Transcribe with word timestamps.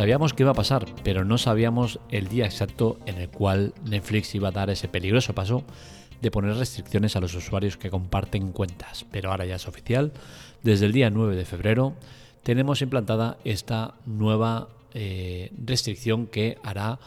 Sabíamos 0.00 0.32
que 0.32 0.44
iba 0.44 0.52
a 0.52 0.54
pasar, 0.54 0.86
pero 1.04 1.26
no 1.26 1.36
sabíamos 1.36 2.00
el 2.08 2.28
día 2.28 2.46
exacto 2.46 2.98
en 3.04 3.18
el 3.18 3.28
cual 3.28 3.74
Netflix 3.84 4.34
iba 4.34 4.48
a 4.48 4.50
dar 4.50 4.70
ese 4.70 4.88
peligroso 4.88 5.34
paso 5.34 5.62
de 6.22 6.30
poner 6.30 6.56
restricciones 6.56 7.16
a 7.16 7.20
los 7.20 7.34
usuarios 7.34 7.76
que 7.76 7.90
comparten 7.90 8.50
cuentas. 8.52 9.04
Pero 9.10 9.30
ahora 9.30 9.44
ya 9.44 9.56
es 9.56 9.68
oficial. 9.68 10.14
Desde 10.62 10.86
el 10.86 10.92
día 10.92 11.10
9 11.10 11.36
de 11.36 11.44
febrero 11.44 11.96
tenemos 12.42 12.80
implantada 12.80 13.36
esta 13.44 13.92
nueva 14.06 14.70
eh, 14.94 15.52
restricción 15.62 16.28
que 16.28 16.56
hará 16.62 16.98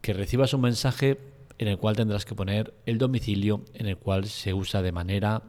que 0.00 0.12
recibas 0.12 0.54
un 0.54 0.60
mensaje 0.60 1.18
en 1.58 1.66
el 1.66 1.78
cual 1.78 1.96
tendrás 1.96 2.24
que 2.24 2.36
poner 2.36 2.72
el 2.86 2.98
domicilio 2.98 3.64
en 3.74 3.86
el 3.86 3.96
cual 3.96 4.26
se 4.26 4.54
usa 4.54 4.80
de 4.80 4.92
manera 4.92 5.42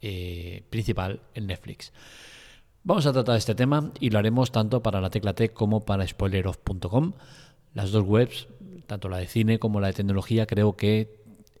eh, 0.00 0.62
principal 0.70 1.22
en 1.34 1.48
Netflix. 1.48 1.92
Vamos 2.82 3.04
a 3.04 3.12
tratar 3.12 3.36
este 3.36 3.54
tema 3.54 3.92
y 4.00 4.08
lo 4.08 4.18
haremos 4.18 4.52
tanto 4.52 4.82
para 4.82 5.02
la 5.02 5.10
tecla 5.10 5.34
T 5.34 5.50
como 5.50 5.84
para 5.84 6.06
spoileroff.com. 6.06 7.12
Las 7.74 7.90
dos 7.90 8.04
webs, 8.06 8.48
tanto 8.86 9.10
la 9.10 9.18
de 9.18 9.26
cine 9.26 9.58
como 9.58 9.80
la 9.80 9.88
de 9.88 9.92
tecnología, 9.92 10.46
creo 10.46 10.76
que 10.76 11.14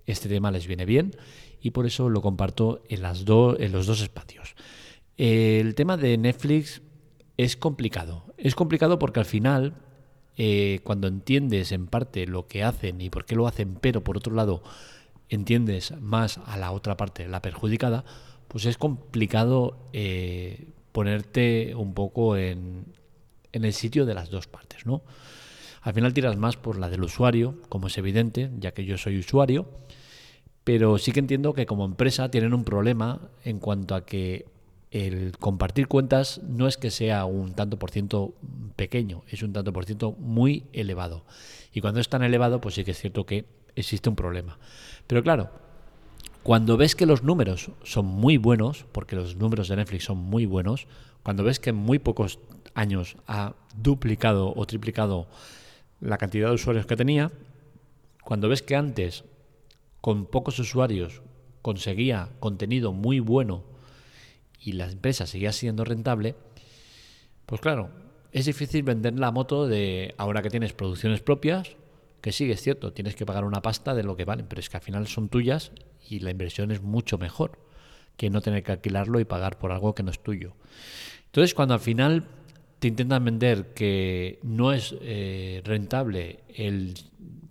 este 0.06 0.30
tema 0.30 0.50
les 0.50 0.66
viene 0.66 0.86
bien 0.86 1.14
y 1.60 1.72
por 1.72 1.84
eso 1.84 2.08
lo 2.08 2.22
comparto 2.22 2.82
en, 2.88 3.02
las 3.02 3.24
en 3.28 3.72
los 3.72 3.86
dos 3.86 4.00
espacios. 4.00 4.54
El 5.18 5.74
tema 5.74 5.98
de 5.98 6.16
Netflix 6.16 6.80
es 7.36 7.54
complicado. 7.54 8.24
Es 8.38 8.54
complicado 8.54 8.98
porque 8.98 9.20
al 9.20 9.26
final, 9.26 9.74
eh, 10.38 10.80
cuando 10.84 11.06
entiendes 11.06 11.70
en 11.72 11.86
parte 11.86 12.26
lo 12.26 12.48
que 12.48 12.64
hacen 12.64 13.02
y 13.02 13.10
por 13.10 13.26
qué 13.26 13.36
lo 13.36 13.46
hacen, 13.46 13.74
pero 13.78 14.02
por 14.02 14.16
otro 14.16 14.34
lado 14.34 14.62
entiendes 15.28 15.92
más 16.00 16.38
a 16.46 16.56
la 16.56 16.72
otra 16.72 16.96
parte, 16.96 17.28
la 17.28 17.42
perjudicada, 17.42 18.06
pues 18.48 18.64
es 18.64 18.78
complicado 18.78 19.76
eh, 19.92 20.72
ponerte 20.92 21.74
un 21.74 21.94
poco 21.94 22.36
en, 22.36 22.86
el 23.52 23.72
sitio 23.72 24.06
de 24.06 24.14
las 24.14 24.30
dos 24.30 24.46
partes, 24.46 24.86
¿no? 24.86 25.02
Al 25.82 25.94
final 25.94 26.12
tiras 26.12 26.36
más 26.36 26.56
por 26.56 26.78
la 26.78 26.90
del 26.90 27.02
usuario, 27.02 27.56
como 27.68 27.86
es 27.86 27.96
evidente, 27.98 28.50
ya 28.58 28.72
que 28.72 28.84
yo 28.84 28.98
soy 28.98 29.18
usuario, 29.18 29.66
pero 30.64 30.98
sí 30.98 31.12
que 31.12 31.20
entiendo 31.20 31.54
que 31.54 31.66
como 31.66 31.84
empresa 31.84 32.30
tienen 32.30 32.52
un 32.52 32.64
problema 32.64 33.20
en 33.44 33.58
cuanto 33.58 33.94
a 33.94 34.04
que 34.04 34.46
el 34.90 35.36
compartir 35.38 35.88
cuentas 35.88 36.40
no 36.42 36.66
es 36.66 36.76
que 36.76 36.90
sea 36.90 37.24
un 37.24 37.54
tanto 37.54 37.78
por 37.78 37.90
ciento 37.90 38.34
pequeño, 38.76 39.22
es 39.28 39.42
un 39.42 39.52
tanto 39.52 39.72
por 39.72 39.84
ciento 39.84 40.12
muy 40.12 40.64
elevado. 40.72 41.24
Y 41.72 41.80
cuando 41.80 42.00
es 42.00 42.08
tan 42.08 42.22
elevado, 42.22 42.60
pues 42.60 42.74
sí 42.74 42.84
que 42.84 42.90
es 42.90 42.98
cierto 42.98 43.24
que 43.24 43.46
existe 43.76 44.08
un 44.08 44.16
problema. 44.16 44.58
Pero 45.06 45.22
claro, 45.22 45.50
cuando 46.42 46.76
ves 46.76 46.94
que 46.94 47.06
los 47.06 47.22
números 47.22 47.70
son 47.82 48.06
muy 48.06 48.36
buenos, 48.36 48.86
porque 48.92 49.16
los 49.16 49.36
números 49.36 49.68
de 49.68 49.76
Netflix 49.76 50.04
son 50.04 50.18
muy 50.18 50.46
buenos, 50.46 50.86
cuando 51.22 51.44
ves 51.44 51.60
que 51.60 51.70
en 51.70 51.76
muy 51.76 51.98
pocos 51.98 52.38
años 52.74 53.16
ha 53.26 53.54
duplicado 53.76 54.52
o 54.56 54.66
triplicado 54.66 55.28
la 56.00 56.18
cantidad 56.18 56.48
de 56.48 56.54
usuarios 56.54 56.86
que 56.86 56.96
tenía, 56.96 57.30
cuando 58.24 58.48
ves 58.48 58.62
que 58.62 58.76
antes 58.76 59.24
con 60.00 60.26
pocos 60.26 60.58
usuarios 60.58 61.22
conseguía 61.62 62.30
contenido 62.40 62.92
muy 62.92 63.20
bueno 63.20 63.64
y 64.58 64.72
la 64.72 64.90
empresa 64.90 65.26
seguía 65.26 65.52
siendo 65.52 65.84
rentable, 65.84 66.36
pues 67.44 67.60
claro, 67.60 67.90
es 68.32 68.46
difícil 68.46 68.82
vender 68.82 69.18
la 69.18 69.30
moto 69.30 69.66
de 69.66 70.14
ahora 70.16 70.42
que 70.42 70.50
tienes 70.50 70.72
producciones 70.72 71.20
propias, 71.20 71.76
que 72.20 72.32
sí, 72.32 72.50
es 72.50 72.60
cierto, 72.60 72.92
tienes 72.92 73.14
que 73.14 73.26
pagar 73.26 73.44
una 73.44 73.62
pasta 73.62 73.94
de 73.94 74.02
lo 74.02 74.16
que 74.16 74.24
valen, 74.24 74.46
pero 74.48 74.60
es 74.60 74.68
que 74.68 74.76
al 74.76 74.82
final 74.82 75.06
son 75.06 75.28
tuyas 75.28 75.72
y 76.08 76.20
la 76.20 76.30
inversión 76.30 76.70
es 76.70 76.82
mucho 76.82 77.18
mejor 77.18 77.58
que 78.16 78.30
no 78.30 78.40
tener 78.40 78.62
que 78.62 78.72
alquilarlo 78.72 79.20
y 79.20 79.24
pagar 79.24 79.58
por 79.58 79.72
algo 79.72 79.94
que 79.94 80.02
no 80.02 80.10
es 80.10 80.22
tuyo. 80.22 80.54
Entonces, 81.26 81.54
cuando 81.54 81.74
al 81.74 81.80
final 81.80 82.24
te 82.78 82.88
intentan 82.88 83.24
vender 83.24 83.72
que 83.74 84.38
no 84.42 84.72
es 84.72 84.94
eh, 85.00 85.62
rentable 85.64 86.40
el 86.54 86.94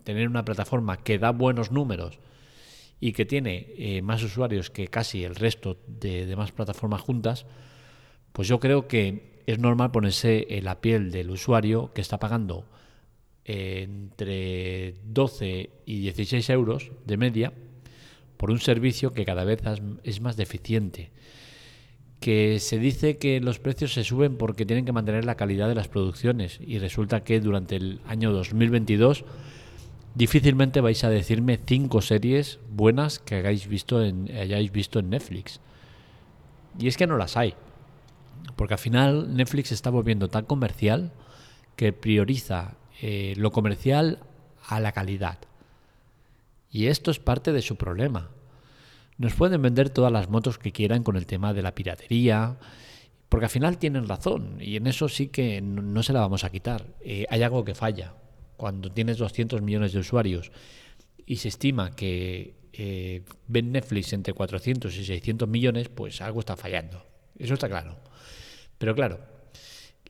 tener 0.04 0.28
una 0.28 0.46
plataforma 0.46 0.98
que 0.98 1.20
da 1.20 1.32
buenos 1.32 1.72
números 1.72 2.20
y 3.00 3.14
que 3.14 3.26
tiene 3.26 3.68
eh, 3.78 4.02
más 4.02 4.24
usuarios 4.24 4.70
que 4.70 4.88
casi 4.88 5.24
el 5.24 5.36
resto 5.36 5.78
de 5.88 6.26
demás 6.26 6.52
plataformas 6.52 7.02
juntas, 7.02 7.46
pues 8.34 8.48
yo 8.48 8.60
creo 8.60 8.88
que 8.88 9.42
es 9.46 9.60
normal 9.60 9.92
ponerse 9.92 10.48
en 10.50 10.66
la 10.66 10.82
piel 10.82 11.12
del 11.12 11.32
usuario 11.32 11.92
que 11.94 12.02
está 12.02 12.20
pagando 12.20 12.66
entre 13.50 14.94
12 15.06 15.72
y 15.88 16.02
16 16.02 16.50
euros 16.52 16.92
de 17.08 17.18
media 17.18 17.52
por 18.38 18.52
un 18.52 18.60
servicio 18.60 19.12
que 19.12 19.26
cada 19.26 19.44
vez 19.44 19.62
es 20.04 20.22
más 20.22 20.38
deficiente. 20.38 21.10
Que 22.20 22.60
se 22.60 22.78
dice 22.78 23.18
que 23.18 23.40
los 23.40 23.58
precios 23.58 23.94
se 23.94 24.04
suben 24.04 24.38
porque 24.38 24.68
tienen 24.68 24.86
que 24.86 24.92
mantener 24.92 25.26
la 25.26 25.36
calidad 25.36 25.68
de 25.68 25.74
las 25.74 25.88
producciones 25.88 26.60
y 26.62 26.78
resulta 26.78 27.24
que 27.24 27.40
durante 27.40 27.78
el 27.78 28.02
año 28.06 28.32
2022 28.32 29.26
difícilmente 30.14 30.82
vais 30.82 31.04
a 31.04 31.10
decirme 31.10 31.60
cinco 31.66 32.02
series 32.02 32.60
buenas 32.70 33.18
que 33.18 33.36
hayáis 33.36 33.68
visto 33.68 34.04
en, 34.04 34.26
Netflix. 35.10 35.60
Y 36.78 36.88
es 36.88 36.98
que 36.98 37.08
no 37.08 37.18
las 37.18 37.36
hay. 37.36 37.56
Porque 38.56 38.76
al 38.76 38.80
final 38.80 39.36
Netflix 39.36 39.72
está 39.72 39.90
volviendo 39.90 40.28
tan 40.28 40.46
comercial 40.46 41.12
que 41.76 41.94
prioriza 41.94 42.76
eh, 43.02 43.34
lo 43.38 43.52
comercial 43.52 44.20
a 44.68 44.80
la 44.80 44.92
calidad. 44.92 45.40
Y 46.72 46.88
esto 46.88 47.12
es 47.12 47.20
parte 47.20 47.52
de 47.52 47.62
su 47.62 47.76
problema. 47.76 48.30
Nos 49.18 49.34
pueden 49.34 49.62
vender 49.62 49.90
todas 49.90 50.12
las 50.12 50.30
motos 50.30 50.58
que 50.58 50.72
quieran 50.72 51.04
con 51.04 51.18
el 51.18 51.26
tema 51.26 51.54
de 51.54 51.62
la 51.62 51.76
piratería, 51.76 52.58
porque 53.28 53.46
al 53.46 53.52
final 53.52 53.78
tienen 53.78 54.08
razón, 54.08 54.58
y 54.60 54.76
en 54.76 54.88
eso 54.88 55.10
sí 55.10 55.28
que 55.28 55.62
no 55.62 56.04
se 56.04 56.14
la 56.14 56.22
vamos 56.22 56.44
a 56.44 56.50
quitar. 56.50 56.86
Eh, 57.02 57.26
hay 57.30 57.44
algo 57.44 57.66
que 57.66 57.76
falla. 57.76 58.14
Cuando 58.58 58.92
tienes 58.92 59.18
200 59.18 59.62
millones 59.62 59.94
de 59.94 60.00
usuarios 60.00 60.52
y 61.26 61.38
se 61.38 61.48
estima 61.48 61.96
que 61.96 62.56
eh, 62.74 63.24
ven 63.48 63.72
Netflix 63.72 64.14
entre 64.14 64.34
400 64.34 64.96
y 64.98 65.06
600 65.06 65.48
millones, 65.48 65.90
pues 65.90 66.22
algo 66.22 66.40
está 66.40 66.56
fallando. 66.56 67.06
Eso 67.38 67.54
está 67.54 67.70
claro. 67.70 67.98
Pero 68.78 68.96
claro, 68.96 69.20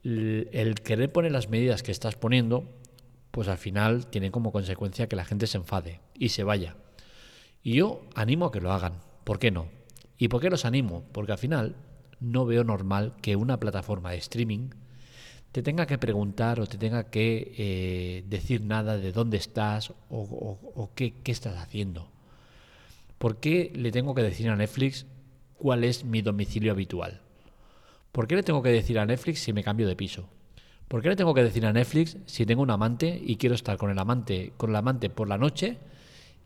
el 0.03 0.75
querer 0.83 1.11
poner 1.11 1.31
las 1.31 1.49
medidas 1.49 1.83
que 1.83 1.91
estás 1.91 2.15
poniendo 2.15 2.67
pues 3.31 3.47
al 3.47 3.57
final 3.57 4.07
tiene 4.07 4.31
como 4.31 4.51
consecuencia 4.51 5.07
que 5.07 5.15
la 5.15 5.25
gente 5.25 5.47
se 5.47 5.57
enfade 5.57 6.01
y 6.13 6.29
se 6.29 6.43
vaya. 6.43 6.75
Y 7.63 7.73
yo 7.75 8.01
animo 8.15 8.45
a 8.45 8.51
que 8.51 8.61
lo 8.61 8.71
hagan. 8.71 8.93
¿Por 9.23 9.39
qué 9.39 9.51
no? 9.51 9.67
¿Y 10.17 10.27
por 10.29 10.41
qué 10.41 10.49
los 10.49 10.65
animo? 10.65 11.03
Porque 11.11 11.31
al 11.31 11.37
final 11.37 11.75
no 12.19 12.45
veo 12.45 12.63
normal 12.63 13.15
que 13.21 13.35
una 13.35 13.59
plataforma 13.59 14.11
de 14.11 14.17
streaming 14.17 14.69
te 15.51 15.63
tenga 15.63 15.85
que 15.85 15.97
preguntar 15.97 16.59
o 16.59 16.67
te 16.67 16.77
tenga 16.77 17.09
que 17.09 17.53
eh, 17.57 18.23
decir 18.27 18.61
nada 18.61 18.97
de 18.97 19.11
dónde 19.11 19.37
estás 19.37 19.93
o, 20.09 20.91
qué, 20.95 21.13
qué 21.23 21.31
estás 21.31 21.57
haciendo. 21.57 22.09
¿Por 23.17 23.39
qué 23.39 23.71
le 23.75 23.91
tengo 23.91 24.15
que 24.15 24.21
decir 24.21 24.49
a 24.49 24.55
Netflix 24.55 25.05
cuál 25.57 25.83
es 25.83 26.03
mi 26.03 26.21
domicilio 26.21 26.71
habitual? 26.71 27.21
¿Por 28.11 28.27
qué 28.27 28.35
le 28.35 28.43
tengo 28.43 28.61
que 28.63 28.69
decir 28.69 28.99
a 28.99 29.05
Netflix 29.05 29.39
si 29.39 29.53
me 29.53 29.63
cambio 29.63 29.87
de 29.87 29.95
piso? 29.95 30.29
¿Por 30.87 31.01
qué 31.01 31.09
le 31.09 31.15
tengo 31.15 31.33
que 31.35 31.43
decir 31.43 31.65
a 31.65 31.73
Netflix 31.73 32.17
si 32.25 32.45
tengo 32.45 32.63
un 32.63 32.71
amante 32.71 33.21
y 33.23 33.35
quiero 33.35 33.53
estar 33.53 33.77
con 33.77 33.91
el 33.91 33.99
amante, 33.99 34.53
con 34.57 34.71
el 34.71 34.75
amante 34.75 35.09
por 35.09 35.29
la 35.29 35.37
noche 35.37 35.77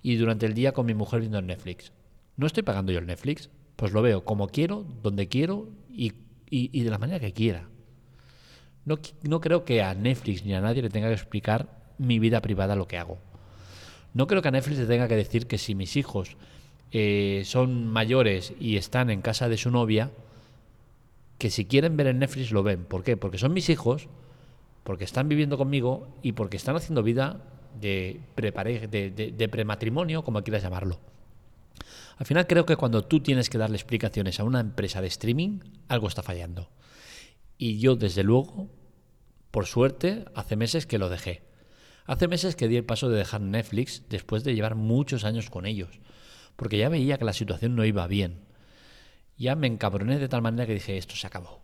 y 0.02 0.18
durante 0.18 0.46
el 0.46 0.54
día 0.54 0.74
con 0.74 0.86
mi 0.86 0.94
mujer 0.94 1.22
viendo 1.22 1.42
Netflix? 1.42 1.94
¿No 2.36 2.48
estoy 2.48 2.64
pagando 2.64 2.92
yo 2.92 3.00
el 3.00 3.06
Netflix? 3.06 3.50
Pues 3.78 3.94
lo 3.94 4.02
veo 4.02 4.26
como 4.26 4.50
quiero, 4.50 4.86
donde 5.02 5.30
quiero 5.30 5.70
y, 5.90 6.12
de 6.50 6.90
la 6.90 6.98
manera 6.98 7.20
que 7.22 7.32
quiera. 7.32 7.70
No, 8.84 9.00
no 9.22 9.40
creo 9.40 9.64
que 9.64 9.82
a 9.82 9.94
Netflix 9.94 10.44
ni 10.44 10.54
a 10.54 10.62
nadie 10.62 10.82
le 10.82 10.90
tenga 10.90 11.08
que 11.08 11.14
explicar 11.14 11.94
mi 11.98 12.20
vida 12.20 12.42
privada 12.42 12.76
lo 12.76 12.88
que 12.88 12.98
hago. 12.98 13.20
No 14.14 14.28
creo 14.28 14.42
que 14.42 14.50
a 14.50 14.52
Netflix 14.52 14.80
le 14.80 14.86
tenga 14.86 15.08
que 15.08 15.16
decir 15.16 15.48
que 15.48 15.58
si 15.58 15.74
mis 15.74 15.96
hijos 15.96 16.36
eh, 16.92 17.44
son 17.46 17.88
mayores 17.88 18.54
y 18.60 18.76
están 18.76 19.10
en 19.10 19.22
casa 19.22 19.48
de 19.48 19.58
su 19.58 19.72
novia, 19.72 20.12
que 21.38 21.50
si 21.50 21.66
quieren 21.66 21.98
ver 21.98 22.08
en 22.08 22.20
Netflix 22.20 22.52
lo 22.52 22.64
ven. 22.64 22.86
¿Por 22.86 23.04
qué? 23.04 23.18
Porque 23.18 23.38
son 23.38 23.54
mis 23.54 23.70
hijos 23.70 24.08
porque 24.84 25.06
están 25.06 25.30
viviendo 25.30 25.58
conmigo 25.58 26.08
y 26.22 26.34
porque 26.34 26.58
están 26.58 26.76
haciendo 26.76 27.04
vida 27.04 27.42
de, 27.80 28.20
de, 28.32 29.50
prematrimonio, 29.50 30.24
como 30.24 30.44
quieras 30.44 30.64
llamarlo. 30.64 31.00
Al 32.18 32.26
final 32.26 32.48
creo 32.48 32.66
que 32.66 32.76
cuando 32.76 33.04
tú 33.06 33.22
tienes 33.22 33.50
que 33.50 33.58
darle 33.58 33.78
explicaciones 33.78 34.40
a 34.40 34.44
una 34.44 34.60
empresa 34.60 35.02
de 35.02 35.08
streaming, 35.08 35.60
algo 35.88 36.08
está 36.08 36.22
fallando. 36.22 36.70
Y 37.58 37.80
yo, 37.80 37.96
desde 37.96 38.24
luego, 38.24 38.70
por 39.52 39.66
suerte, 39.66 40.26
hace 40.36 40.56
meses 40.56 40.86
que 40.86 41.00
lo 41.00 41.10
dejé. 41.10 41.42
Hace 42.06 42.28
meses 42.28 42.56
que 42.56 42.68
di 42.68 42.76
el 42.76 42.84
paso 42.84 43.10
de 43.10 43.18
dejar 43.18 43.42
Netflix 43.42 44.04
después 44.10 44.44
de 44.44 44.54
llevar 44.54 44.76
muchos 44.76 45.24
años 45.24 45.50
con 45.50 45.66
ellos, 45.66 46.02
porque 46.58 46.78
ya 46.78 46.90
veía 46.90 47.18
que 47.18 47.26
la 47.26 47.34
situación 47.34 47.76
no 47.76 47.86
iba 47.86 48.06
bien. 48.08 48.42
Ya 49.38 49.56
me 49.56 49.68
encabroné 49.68 50.20
de 50.20 50.30
tal 50.30 50.42
manera 50.42 50.66
que 50.66 50.74
dije, 50.74 50.98
esto 50.98 51.16
se 51.16 51.28
acabó. 51.28 51.62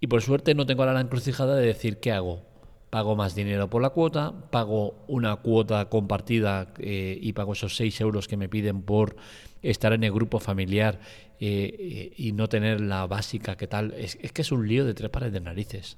Y 0.00 0.06
por 0.06 0.22
suerte 0.22 0.54
no 0.54 0.66
tengo 0.66 0.82
ahora 0.82 0.94
la 0.94 1.00
encrucijada 1.00 1.56
de 1.56 1.66
decir 1.66 1.98
qué 2.00 2.12
hago. 2.12 2.42
Pago 2.90 3.16
más 3.16 3.34
dinero 3.34 3.68
por 3.68 3.82
la 3.82 3.90
cuota, 3.90 4.32
pago 4.50 5.04
una 5.08 5.36
cuota 5.36 5.88
compartida 5.88 6.72
eh, 6.78 7.18
y 7.20 7.32
pago 7.32 7.54
esos 7.54 7.76
6 7.76 8.00
euros 8.00 8.28
que 8.28 8.36
me 8.36 8.48
piden 8.48 8.82
por 8.82 9.16
estar 9.62 9.92
en 9.92 10.04
el 10.04 10.12
grupo 10.12 10.38
familiar 10.38 11.00
eh, 11.40 11.74
eh, 11.78 12.12
y 12.16 12.32
no 12.32 12.48
tener 12.48 12.80
la 12.80 13.06
básica 13.06 13.56
que 13.56 13.66
tal. 13.66 13.92
Es, 13.94 14.16
es, 14.20 14.32
que 14.32 14.42
es 14.42 14.52
un 14.52 14.68
lío 14.68 14.84
de 14.84 14.94
tres 14.94 15.10
pares 15.10 15.32
de 15.32 15.40
narices. 15.40 15.96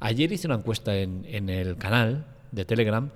Ayer 0.00 0.32
hice 0.32 0.46
una 0.46 0.56
encuesta 0.56 0.96
en, 0.96 1.24
en 1.28 1.50
el 1.50 1.76
canal 1.76 2.26
de 2.52 2.64
Telegram 2.64 3.10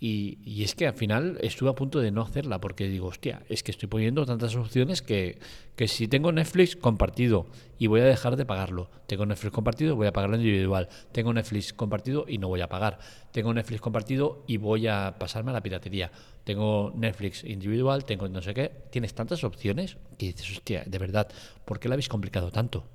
y, 0.00 0.38
y, 0.44 0.62
es 0.62 0.76
que 0.76 0.86
al 0.86 0.94
final 0.94 1.38
estuve 1.40 1.70
a 1.70 1.74
punto 1.74 1.98
de 1.98 2.12
no 2.12 2.22
hacerla 2.22 2.60
porque 2.60 2.86
digo, 2.86 3.08
hostia, 3.08 3.42
es 3.48 3.64
que 3.64 3.72
estoy 3.72 3.88
poniendo 3.88 4.24
tantas 4.26 4.54
opciones 4.54 5.02
que, 5.02 5.40
que, 5.74 5.88
si 5.88 6.06
tengo 6.06 6.30
Netflix 6.30 6.76
compartido 6.76 7.46
y 7.78 7.88
voy 7.88 8.02
a 8.02 8.04
dejar 8.04 8.36
de 8.36 8.46
pagarlo, 8.46 8.90
tengo 9.08 9.26
Netflix 9.26 9.52
compartido 9.52 9.96
voy 9.96 10.06
a 10.06 10.12
pagarlo 10.12 10.36
individual, 10.36 10.88
tengo 11.10 11.32
Netflix 11.32 11.72
compartido 11.72 12.26
y 12.28 12.38
no 12.38 12.46
voy 12.46 12.60
a 12.60 12.68
pagar, 12.68 13.00
tengo 13.32 13.52
Netflix 13.52 13.80
compartido 13.80 14.44
y 14.46 14.56
voy 14.58 14.86
a 14.86 15.16
pasarme 15.18 15.50
a 15.50 15.54
la 15.54 15.62
piratería, 15.62 16.12
tengo 16.44 16.92
Netflix 16.94 17.42
individual, 17.42 18.04
tengo 18.04 18.28
no 18.28 18.40
sé 18.40 18.54
qué, 18.54 18.70
tienes 18.90 19.14
tantas 19.14 19.42
opciones 19.42 19.96
que 20.16 20.26
dices, 20.26 20.48
hostia, 20.50 20.84
de 20.86 20.98
verdad, 20.98 21.28
¿por 21.64 21.80
qué 21.80 21.88
la 21.88 21.94
habéis 21.94 22.08
complicado 22.08 22.52
tanto? 22.52 22.86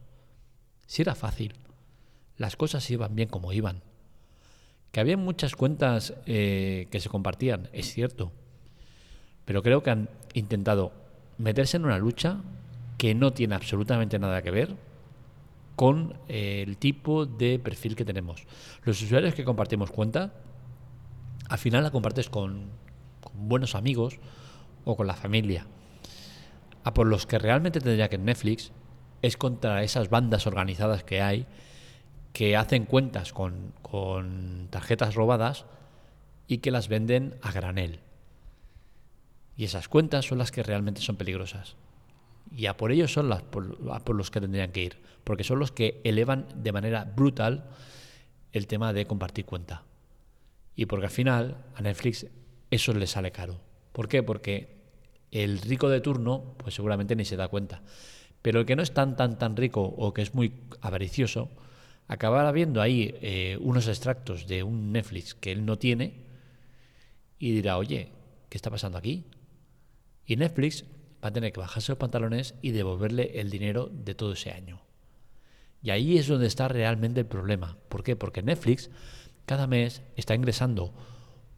Si 0.88 1.02
era 1.02 1.16
fácil, 1.16 1.54
las 2.38 2.56
cosas 2.56 2.90
iban 2.90 3.14
bien 3.14 3.28
como 3.28 3.52
iban. 3.52 3.84
Que 4.94 5.00
había 5.00 5.18
muchas 5.18 5.56
cuentas 5.56 6.14
eh, 6.28 6.88
que 6.92 7.00
se 7.00 7.10
compartían, 7.10 7.68
es 7.74 7.92
cierto. 7.92 8.32
Pero 9.44 9.64
creo 9.64 9.82
que 9.82 9.90
han 9.90 10.08
intentado 10.36 10.94
meterse 11.40 11.78
en 11.78 11.86
una 11.86 11.98
lucha 11.98 12.44
que 13.00 13.16
no 13.16 13.34
tiene 13.34 13.56
absolutamente 13.56 14.20
nada 14.20 14.44
que 14.44 14.52
ver 14.52 14.76
con 15.76 16.14
eh, 16.30 16.64
el 16.68 16.78
tipo 16.78 17.26
de 17.26 17.58
perfil 17.58 17.96
que 17.96 18.06
tenemos. 18.06 18.46
Los 18.84 19.02
usuarios 19.02 19.34
que 19.34 19.44
compartimos 19.44 19.90
cuenta, 19.90 20.32
al 21.50 21.58
final 21.58 21.82
la 21.82 21.90
compartes 21.90 22.30
con, 22.30 22.68
con 23.20 23.50
buenos 23.50 23.74
amigos 23.74 24.20
o 24.86 24.96
con 24.96 25.08
la 25.08 25.16
familia. 25.16 25.66
A 26.84 26.94
por 26.94 27.08
los 27.08 27.26
que 27.26 27.40
realmente 27.40 27.80
tendría 27.80 28.10
que 28.10 28.20
Netflix 28.20 28.72
es 29.24 29.38
contra 29.38 29.82
esas 29.82 30.12
bandas 30.12 30.46
organizadas 30.46 31.04
que 31.04 31.20
hay 31.20 31.48
que 32.34 32.58
hacen 32.58 32.86
cuentas 32.86 33.32
con, 33.32 33.74
con 33.82 34.68
tarjetas 34.72 35.16
robadas 35.16 35.66
y 36.48 36.58
que 36.58 36.72
las 36.72 36.88
venden 36.88 37.36
a 37.42 37.52
granel. 37.52 38.00
Y 39.56 39.66
esas 39.66 39.88
cuentas 39.88 40.26
son 40.26 40.40
las 40.40 40.52
que 40.52 40.64
realmente 40.64 41.02
son 41.02 41.16
peligrosas. 41.16 41.76
Y 42.52 42.66
a 42.66 42.76
por 42.76 42.92
ellos 42.92 43.14
son 43.14 43.30
las 43.30 43.44
por, 43.44 43.78
por, 44.04 44.16
los 44.16 44.32
que 44.32 44.42
tendrían 44.42 44.72
que 44.72 44.84
ir, 44.84 44.98
porque 45.24 45.44
son 45.44 45.60
los 45.60 45.72
que 45.72 46.02
elevan 46.04 46.48
de 46.56 46.72
manera 46.72 47.06
brutal 47.06 47.70
el 48.52 48.68
tema 48.68 48.94
de 48.94 49.06
compartir 49.06 49.46
cuenta. 49.46 49.84
Y 50.76 50.88
porque 50.88 51.06
al 51.06 51.12
final 51.12 51.58
a 51.76 51.82
Netflix 51.82 52.26
eso 52.72 52.94
le 52.94 53.08
sale 53.08 53.32
caro. 53.32 53.60
¿Por 53.92 54.08
qué? 54.08 54.24
Porque 54.24 54.82
el 55.32 55.62
rico 55.62 55.90
de 55.90 56.02
turno, 56.02 56.56
pues 56.58 56.74
seguramente 56.74 57.16
ni 57.16 57.26
se 57.26 57.38
da 57.38 57.48
cuenta. 57.48 57.82
Pero 58.42 58.60
el 58.60 58.66
que 58.66 58.76
no 58.76 58.84
es 58.84 58.94
tan, 58.94 59.16
tan, 59.16 59.38
tan 59.38 59.56
rico 59.56 59.82
o 59.82 60.14
que 60.14 60.24
es 60.24 60.34
muy 60.34 60.54
avaricioso, 60.82 61.50
acabará 62.14 62.52
viendo 62.52 62.82
ahí 62.82 63.16
eh, 63.22 63.58
unos 63.60 63.88
extractos 63.88 64.48
de 64.48 64.62
un 64.62 64.92
Netflix 64.92 65.34
que 65.34 65.52
él 65.52 65.66
no 65.66 65.80
tiene 65.80 66.14
y 67.40 67.52
dirá, 67.54 67.78
oye, 67.78 68.10
¿qué 68.50 68.58
está 68.58 68.70
pasando 68.70 69.00
aquí? 69.00 69.26
Y 70.26 70.36
Netflix 70.36 70.86
va 71.24 71.30
a 71.30 71.34
tener 71.34 71.52
que 71.52 71.60
bajarse 71.60 71.92
los 71.92 71.98
pantalones 71.98 72.54
y 72.62 72.70
devolverle 72.70 73.40
el 73.40 73.50
dinero 73.50 73.90
de 73.92 74.14
todo 74.14 74.34
ese 74.34 74.52
año. 74.52 74.82
Y 75.82 75.90
ahí 75.90 76.18
es 76.18 76.28
donde 76.28 76.46
está 76.46 76.68
realmente 76.68 77.22
el 77.22 77.26
problema. 77.26 77.78
¿Por 77.90 78.04
qué? 78.04 78.16
Porque 78.16 78.44
Netflix 78.44 78.92
cada 79.46 79.66
mes 79.66 80.04
está 80.16 80.36
ingresando 80.36 80.94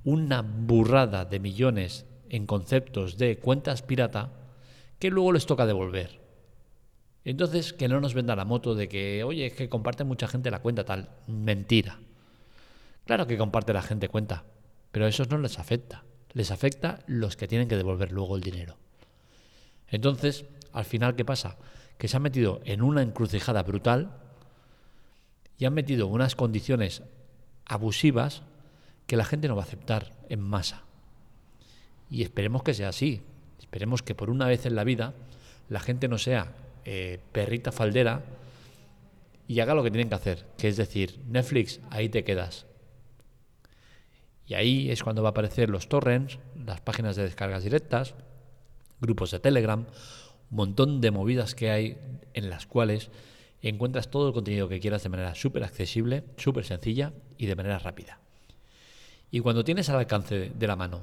una 0.05 0.41
burrada 0.41 1.25
de 1.25 1.39
millones 1.39 2.05
en 2.29 2.47
conceptos 2.47 3.17
de 3.17 3.39
cuentas 3.39 3.81
pirata 3.81 4.31
que 4.99 5.11
luego 5.11 5.33
les 5.33 5.45
toca 5.45 5.65
devolver. 5.65 6.24
Entonces, 7.25 7.73
que 7.73 7.87
no 7.87 7.99
nos 7.99 8.13
venda 8.13 8.35
la 8.35 8.45
moto 8.45 8.75
de 8.75 8.87
que, 8.87 9.23
oye, 9.23 9.47
es 9.47 9.53
que 9.53 9.67
comparte 9.67 10.03
mucha 10.03 10.27
gente 10.27 10.51
la 10.51 10.61
cuenta 10.61 10.85
tal. 10.85 11.09
Mentira. 11.25 11.99
Claro 13.05 13.25
que 13.25 13.37
comparte 13.37 13.73
la 13.73 13.81
gente 13.81 14.09
cuenta, 14.09 14.43
pero 14.91 15.05
a 15.05 15.09
esos 15.09 15.29
no 15.29 15.39
les 15.39 15.57
afecta. 15.57 16.03
Les 16.33 16.51
afecta 16.51 16.99
los 17.07 17.35
que 17.35 17.47
tienen 17.47 17.67
que 17.67 17.77
devolver 17.77 18.11
luego 18.11 18.35
el 18.35 18.43
dinero. 18.43 18.77
Entonces, 19.87 20.45
al 20.71 20.85
final, 20.85 21.15
¿qué 21.15 21.25
pasa? 21.25 21.57
Que 21.97 22.07
se 22.07 22.17
han 22.17 22.23
metido 22.23 22.61
en 22.63 22.83
una 22.83 23.01
encrucijada 23.01 23.63
brutal 23.63 24.17
y 25.57 25.65
han 25.65 25.73
metido 25.73 26.07
unas 26.07 26.35
condiciones 26.35 27.01
abusivas 27.65 28.43
que 29.07 29.17
la 29.17 29.25
gente 29.25 29.47
no 29.47 29.55
va 29.55 29.63
a 29.63 29.65
aceptar 29.65 30.11
en 30.29 30.41
masa. 30.41 30.83
Y 32.09 32.21
esperemos 32.21 32.61
que 32.61 32.73
sea 32.75 32.89
así. 32.89 33.23
Esperemos 33.59 34.03
que 34.03 34.13
por 34.13 34.29
una 34.29 34.47
vez 34.47 34.65
en 34.67 34.75
la 34.75 34.83
vida 34.83 35.13
la 35.69 35.79
gente 35.79 36.07
no 36.07 36.17
sea 36.17 36.53
eh, 36.85 37.19
perrita 37.31 37.71
faldera 37.71 38.23
y 39.47 39.59
haga 39.59 39.75
lo 39.75 39.83
que 39.83 39.91
tienen 39.91 40.09
que 40.09 40.15
hacer, 40.15 40.45
que 40.57 40.67
es 40.67 40.77
decir, 40.77 41.19
Netflix, 41.27 41.79
ahí 41.89 42.09
te 42.09 42.23
quedas. 42.23 42.65
Y 44.47 44.53
ahí 44.53 44.91
es 44.91 45.03
cuando 45.03 45.23
va 45.23 45.29
a 45.29 45.31
aparecer 45.31 45.69
los 45.69 45.89
torrents, 45.89 46.39
las 46.65 46.81
páginas 46.81 47.15
de 47.15 47.23
descargas 47.23 47.63
directas, 47.63 48.13
grupos 49.01 49.31
de 49.31 49.39
Telegram, 49.39 49.85
un 50.51 50.55
montón 50.55 51.01
de 51.01 51.11
movidas 51.11 51.55
que 51.55 51.71
hay 51.71 51.97
en 52.33 52.49
las 52.49 52.67
cuales 52.67 53.09
encuentras 53.61 54.09
todo 54.09 54.27
el 54.27 54.33
contenido 54.33 54.69
que 54.69 54.79
quieras 54.79 55.03
de 55.03 55.09
manera 55.09 55.33
súper 55.33 55.63
accesible, 55.63 56.23
súper 56.37 56.65
sencilla 56.65 57.13
y 57.37 57.47
de 57.47 57.55
manera 57.55 57.79
rápida. 57.79 58.19
Y 59.31 59.39
cuando 59.39 59.63
tienes 59.63 59.89
al 59.89 59.97
alcance 59.97 60.51
de 60.53 60.67
la 60.67 60.75
mano 60.75 61.01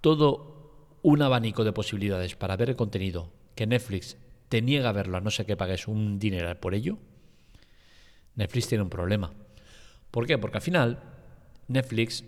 todo 0.00 0.98
un 1.02 1.22
abanico 1.22 1.64
de 1.64 1.72
posibilidades 1.72 2.34
para 2.34 2.56
ver 2.56 2.70
el 2.70 2.76
contenido 2.76 3.30
que 3.54 3.66
Netflix 3.66 4.16
te 4.48 4.62
niega 4.62 4.90
a 4.90 4.92
verlo 4.92 5.16
a 5.16 5.20
no 5.20 5.30
ser 5.30 5.46
que 5.46 5.56
pagues 5.56 5.88
un 5.88 6.18
dinero 6.18 6.58
por 6.60 6.74
ello, 6.74 6.98
Netflix 8.34 8.68
tiene 8.68 8.82
un 8.82 8.90
problema. 8.90 9.32
¿Por 10.10 10.26
qué? 10.26 10.38
Porque 10.38 10.58
al 10.58 10.62
final 10.62 11.02
Netflix 11.68 12.24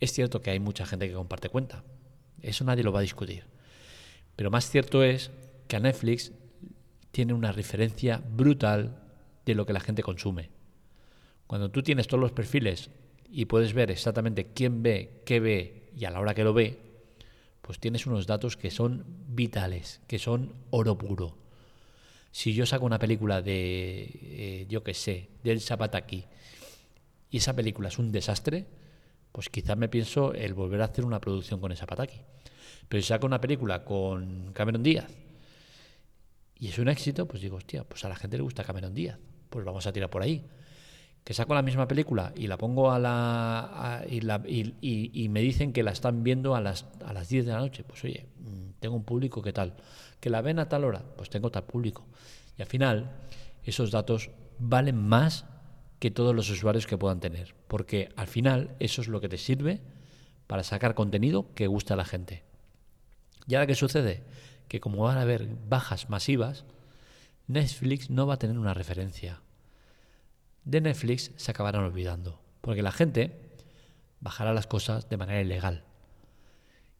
es 0.00 0.12
cierto 0.12 0.40
que 0.40 0.50
hay 0.50 0.60
mucha 0.60 0.86
gente 0.86 1.08
que 1.08 1.14
comparte 1.14 1.48
cuenta. 1.48 1.84
Eso 2.42 2.64
nadie 2.64 2.84
lo 2.84 2.92
va 2.92 3.00
a 3.00 3.02
discutir. 3.02 3.44
Pero 4.36 4.50
más 4.50 4.70
cierto 4.70 5.02
es 5.02 5.30
que 5.66 5.76
a 5.76 5.80
Netflix 5.80 6.32
tiene 7.10 7.32
una 7.32 7.52
referencia 7.52 8.22
brutal 8.30 9.02
de 9.44 9.54
lo 9.54 9.66
que 9.66 9.72
la 9.72 9.80
gente 9.80 10.02
consume. 10.02 10.50
Cuando 11.46 11.70
tú 11.70 11.82
tienes 11.82 12.06
todos 12.06 12.20
los 12.20 12.32
perfiles 12.32 12.90
y 13.30 13.46
puedes 13.46 13.72
ver 13.72 13.90
exactamente 13.90 14.52
quién 14.52 14.82
ve, 14.82 15.22
qué 15.24 15.40
ve 15.40 15.90
y 15.96 16.04
a 16.04 16.10
la 16.10 16.20
hora 16.20 16.34
que 16.34 16.44
lo 16.44 16.52
ve, 16.52 16.78
pues 17.68 17.78
tienes 17.78 18.06
unos 18.06 18.26
datos 18.26 18.56
que 18.56 18.70
son 18.70 19.04
vitales, 19.28 20.00
que 20.06 20.18
son 20.18 20.54
oro 20.70 20.96
puro 20.96 21.36
si 22.30 22.54
yo 22.54 22.66
saco 22.66 22.86
una 22.86 23.00
película 23.00 23.42
de, 23.42 24.08
eh, 24.22 24.66
yo 24.68 24.84
qué 24.84 24.94
sé, 24.94 25.28
del 25.42 25.60
Zapataki, 25.60 26.24
y 27.30 27.36
esa 27.36 27.52
película 27.54 27.88
es 27.88 27.98
un 27.98 28.12
desastre, 28.12 28.64
pues 29.32 29.48
quizás 29.48 29.76
me 29.76 29.88
pienso 29.88 30.32
el 30.32 30.54
volver 30.54 30.80
a 30.82 30.84
hacer 30.84 31.04
una 31.04 31.20
producción 31.20 31.60
con 31.60 31.74
Zapataki. 31.74 32.20
Pero 32.88 33.02
si 33.02 33.08
saco 33.08 33.26
una 33.26 33.40
película 33.40 33.84
con 33.84 34.52
Cameron 34.52 34.84
Díaz 34.84 35.10
y 36.60 36.68
es 36.68 36.78
un 36.78 36.88
éxito, 36.88 37.26
pues 37.26 37.42
digo, 37.42 37.56
hostia, 37.56 37.82
pues 37.82 38.04
a 38.04 38.08
la 38.08 38.14
gente 38.14 38.36
le 38.36 38.44
gusta 38.44 38.62
Cameron 38.62 38.94
Díaz, 38.94 39.18
pues 39.50 39.64
vamos 39.64 39.86
a 39.88 39.92
tirar 39.92 40.08
por 40.08 40.22
ahí. 40.22 40.44
Que 41.28 41.34
saco 41.34 41.52
la 41.52 41.60
misma 41.60 41.86
película 41.86 42.32
y 42.34 42.46
la 42.46 42.56
pongo 42.56 42.90
a 42.90 42.98
la. 42.98 44.02
y, 44.08 44.22
y, 44.80 45.28
me 45.28 45.42
dicen 45.42 45.74
que 45.74 45.82
la 45.82 45.90
están 45.90 46.22
viendo 46.24 46.54
a 46.54 46.62
las, 46.62 46.86
a 47.04 47.12
las 47.12 47.28
10 47.28 47.44
de 47.44 47.52
la 47.52 47.58
noche, 47.58 47.84
pues 47.84 48.02
oye, 48.02 48.24
mm, 48.38 48.80
tengo 48.80 48.96
un 48.96 49.04
público 49.04 49.42
que 49.42 49.52
tal 49.52 49.74
que 50.20 50.30
la 50.30 50.40
ven 50.40 50.58
a 50.58 50.70
tal 50.70 50.84
hora, 50.84 51.02
pues 51.18 51.28
tengo 51.28 51.50
tal 51.50 51.64
público. 51.64 52.06
Y 52.56 52.62
al 52.62 52.66
final, 52.66 53.10
esos 53.62 53.90
datos 53.90 54.30
valen 54.58 55.06
más 55.06 55.44
que 55.98 56.10
todos 56.10 56.34
los 56.34 56.48
usuarios 56.48 56.86
que 56.86 56.96
puedan 56.96 57.20
tener, 57.20 57.54
porque 57.66 58.08
al 58.16 58.26
final 58.26 58.74
eso 58.78 59.02
es 59.02 59.08
lo 59.08 59.20
que 59.20 59.28
te 59.28 59.36
sirve 59.36 59.82
para 60.46 60.62
sacar 60.62 60.94
contenido 60.94 61.52
que 61.54 61.66
gusta 61.66 61.92
a 61.92 61.98
la 61.98 62.06
gente. 62.06 62.42
¿Y 63.46 63.54
ahora 63.54 63.66
qué 63.66 63.74
sucede? 63.74 64.22
Que 64.66 64.80
como 64.80 65.02
van 65.02 65.18
a 65.18 65.22
haber 65.22 65.46
bajas 65.68 66.08
masivas, 66.08 66.64
Netflix 67.48 68.08
no 68.08 68.26
va 68.26 68.32
a 68.32 68.38
tener 68.38 68.58
una 68.58 68.72
referencia. 68.72 69.42
De 70.68 70.80
Netflix 70.80 71.32
se 71.36 71.50
acabarán 71.50 71.82
olvidando, 71.84 72.40
porque 72.60 72.82
la 72.82 72.92
gente 72.92 73.40
bajará 74.20 74.52
las 74.52 74.66
cosas 74.66 75.08
de 75.08 75.16
manera 75.16 75.40
ilegal 75.40 75.84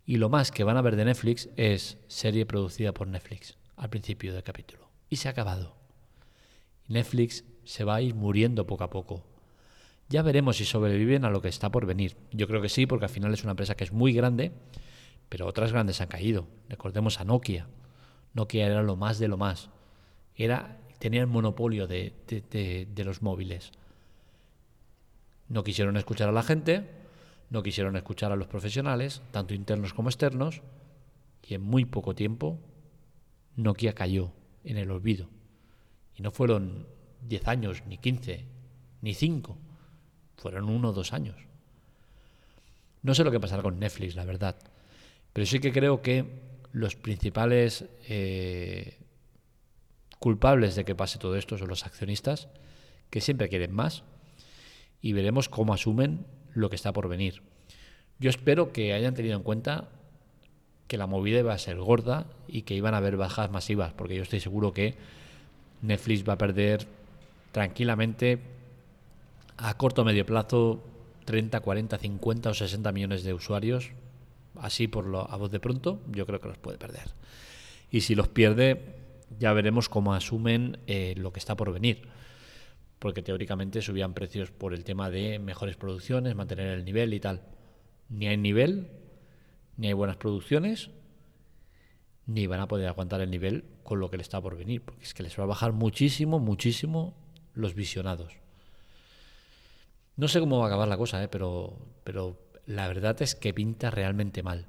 y 0.09 0.17
lo 0.17 0.31
más 0.31 0.51
que 0.51 0.65
van 0.65 0.79
a 0.79 0.81
ver 0.81 0.97
de 0.97 1.05
Netflix 1.05 1.51
es 1.59 1.99
serie 2.09 2.47
producida 2.47 2.95
por 2.95 3.07
Netflix 3.09 3.59
al 3.77 3.91
principio 3.91 4.33
del 4.33 4.43
capítulo. 4.43 4.89
Y 5.11 5.17
se 5.17 5.29
ha 5.29 5.33
acabado. 5.33 5.77
Netflix 6.87 7.45
se 7.65 7.85
va 7.85 7.97
a 7.97 8.01
ir 8.01 8.15
muriendo 8.15 8.67
poco 8.67 8.85
a 8.85 8.89
poco. 8.89 9.27
Ya 10.09 10.23
veremos 10.23 10.57
si 10.57 10.65
sobreviven 10.65 11.27
a 11.27 11.31
lo 11.31 11.43
que 11.43 11.49
está 11.49 11.71
por 11.71 11.85
venir. 11.85 12.17
Yo 12.33 12.49
creo 12.49 12.63
que 12.63 12.71
sí, 12.71 12.87
porque 12.87 13.05
al 13.05 13.11
final 13.11 13.35
es 13.35 13.43
una 13.43 13.51
empresa 13.51 13.75
que 13.75 13.85
es 13.85 13.93
muy 13.93 14.15
grande, 14.15 14.53
pero 15.29 15.47
otras 15.47 15.73
grandes 15.73 16.01
han 16.01 16.09
caído. 16.09 16.49
Recordemos 16.71 17.21
a 17.21 17.25
Nokia. 17.25 17.69
Nokia 18.33 18.65
era 18.65 18.83
lo 18.83 18.97
más 18.97 19.19
de 19.19 19.29
lo 19.29 19.37
más. 19.37 19.69
Era, 20.35 20.79
tenía 20.99 21.21
el 21.21 21.27
monopolio 21.27 21.87
de, 21.87 22.13
de, 22.27 23.05
los 23.05 23.23
móviles. 23.23 23.73
No 25.49 25.65
quisieron 25.65 25.97
escuchar 25.97 26.29
a 26.29 26.33
la 26.33 26.43
gente, 26.43 26.85
no 27.51 27.63
quisieron 27.63 27.97
escuchar 27.97 28.33
a 28.33 28.37
los 28.37 28.49
profesionales, 28.49 29.23
tanto 29.31 29.55
internos 29.55 29.95
como 29.95 30.09
externos, 30.09 30.63
y 31.47 31.55
en 31.55 31.63
muy 31.63 31.85
poco 31.85 32.15
tiempo 32.15 32.59
Nokia 33.57 33.95
cayó 33.95 34.33
en 34.65 34.77
el 34.77 34.91
olvido. 34.91 35.29
Y 36.17 36.23
no 36.23 36.31
fueron 36.31 36.87
10 37.27 37.49
años 37.49 37.83
ni 37.87 37.99
15, 37.99 38.45
ni 39.03 39.15
cinco. 39.15 39.57
Fueron 40.37 40.69
uno 40.69 40.91
o 40.91 40.93
dos 40.93 41.13
años. 41.13 41.37
No 43.03 43.15
sé 43.15 43.25
lo 43.25 43.31
que 43.31 43.41
pasará 43.41 43.63
con 43.63 43.79
Netflix, 43.79 44.15
la 44.15 44.25
verdad. 44.25 44.57
Pero 45.33 45.47
sí 45.47 45.61
que 45.61 45.73
creo 45.73 46.03
que 46.03 46.25
los 46.73 46.97
principales 46.97 47.85
eh, 48.09 48.99
culpables 50.19 50.75
de 50.75 50.85
que 50.85 50.95
pase 50.95 51.19
todo 51.19 51.37
esto 51.37 51.59
son 51.59 51.69
los 51.69 51.87
accionistas, 51.87 52.49
que 53.11 53.21
siempre 53.21 53.49
quieren 53.49 53.73
más, 53.73 54.03
y 55.01 55.13
veremos 55.13 55.49
cómo 55.49 55.75
asumen 55.75 56.27
lo 56.55 56.71
que 56.71 56.77
está 56.77 56.93
por 56.93 57.09
venir. 57.09 57.43
Yo 58.19 58.31
espero 58.31 58.73
que 58.73 58.93
hayan 58.93 59.15
tenido 59.15 59.37
en 59.37 59.43
cuenta 59.43 59.89
que 60.89 60.99
la 60.99 61.07
movida 61.07 61.39
iba 61.39 61.53
a 61.53 61.59
ser 61.59 61.77
gorda 61.77 62.27
y 62.49 62.63
que 62.63 62.75
iban 62.75 62.95
a 62.95 62.97
haber 62.97 63.17
bajas 63.17 63.51
masivas, 63.51 63.93
porque 63.93 64.17
yo 64.17 64.23
estoy 64.23 64.41
seguro 64.41 64.73
que 64.73 64.95
Netflix 65.83 66.29
va 66.29 66.33
a 66.33 66.39
perder 66.39 66.87
tranquilamente 67.53 68.41
a 69.57 69.77
corto 69.77 70.03
o 70.03 70.05
medio 70.05 70.27
plazo 70.27 70.83
30, 71.27 71.61
40, 71.61 71.99
50 71.99 72.51
o 72.51 72.55
60 72.55 72.93
millones 72.93 73.23
de 73.23 73.35
usuarios, 73.35 73.91
así 74.57 74.89
por 74.89 75.07
lo, 75.07 75.31
a 75.31 75.37
voz 75.37 75.51
de 75.51 75.61
pronto, 75.61 76.01
yo 76.11 76.27
creo 76.27 76.41
que 76.41 76.49
los 76.49 76.59
puede 76.59 76.79
perder. 76.79 77.13
Y 77.91 78.01
si 78.01 78.15
los 78.15 78.29
pierde, 78.29 78.98
ya 79.39 79.53
veremos 79.53 79.89
cómo 79.89 80.15
asumen 80.15 80.79
eh, 80.87 81.15
lo 81.17 81.33
que 81.33 81.39
está 81.39 81.57
por 81.57 81.73
venir. 81.73 82.09
Porque 82.99 83.23
teóricamente 83.23 83.83
subían 83.83 84.15
precios 84.15 84.51
por 84.51 84.75
el 84.75 84.85
tema 84.85 85.11
de 85.11 85.39
mejores 85.39 85.77
producciones, 85.77 86.35
mantener 86.35 86.69
el 86.69 86.85
nivel 86.85 87.15
y 87.15 87.21
tal. 87.21 87.43
Ni 88.09 88.27
hay 88.27 88.37
nivel, 88.37 88.89
ni 89.77 89.89
hay 89.89 89.93
buenas 89.93 90.17
producciones, 90.17 90.91
ni 92.27 92.47
van 92.47 92.61
a 92.61 92.69
poder 92.69 92.89
aguantar 92.89 93.21
el 93.21 93.31
nivel 93.31 93.65
con 93.85 94.01
lo 94.01 94.11
que 94.11 94.17
le 94.17 94.23
está 94.23 94.41
por 94.41 94.57
venir. 94.57 94.83
Porque 94.83 95.05
es 95.05 95.15
que 95.15 95.23
les 95.23 95.39
va 95.39 95.45
a 95.45 95.47
bajar 95.47 95.73
muchísimo, 95.73 96.39
muchísimo 96.39 97.15
los 97.55 97.75
visionados. 97.75 98.35
No 100.17 100.27
sé 100.27 100.41
cómo 100.41 100.59
va 100.59 100.65
a 100.65 100.67
acabar 100.69 100.89
la 100.89 100.97
cosa, 100.97 101.23
¿eh? 101.23 101.29
pero, 101.29 101.79
pero 102.03 102.39
la 102.67 102.89
verdad 102.89 103.23
es 103.23 103.35
que 103.35 103.55
pinta 103.55 103.91
realmente 103.91 104.43
mal. 104.43 104.67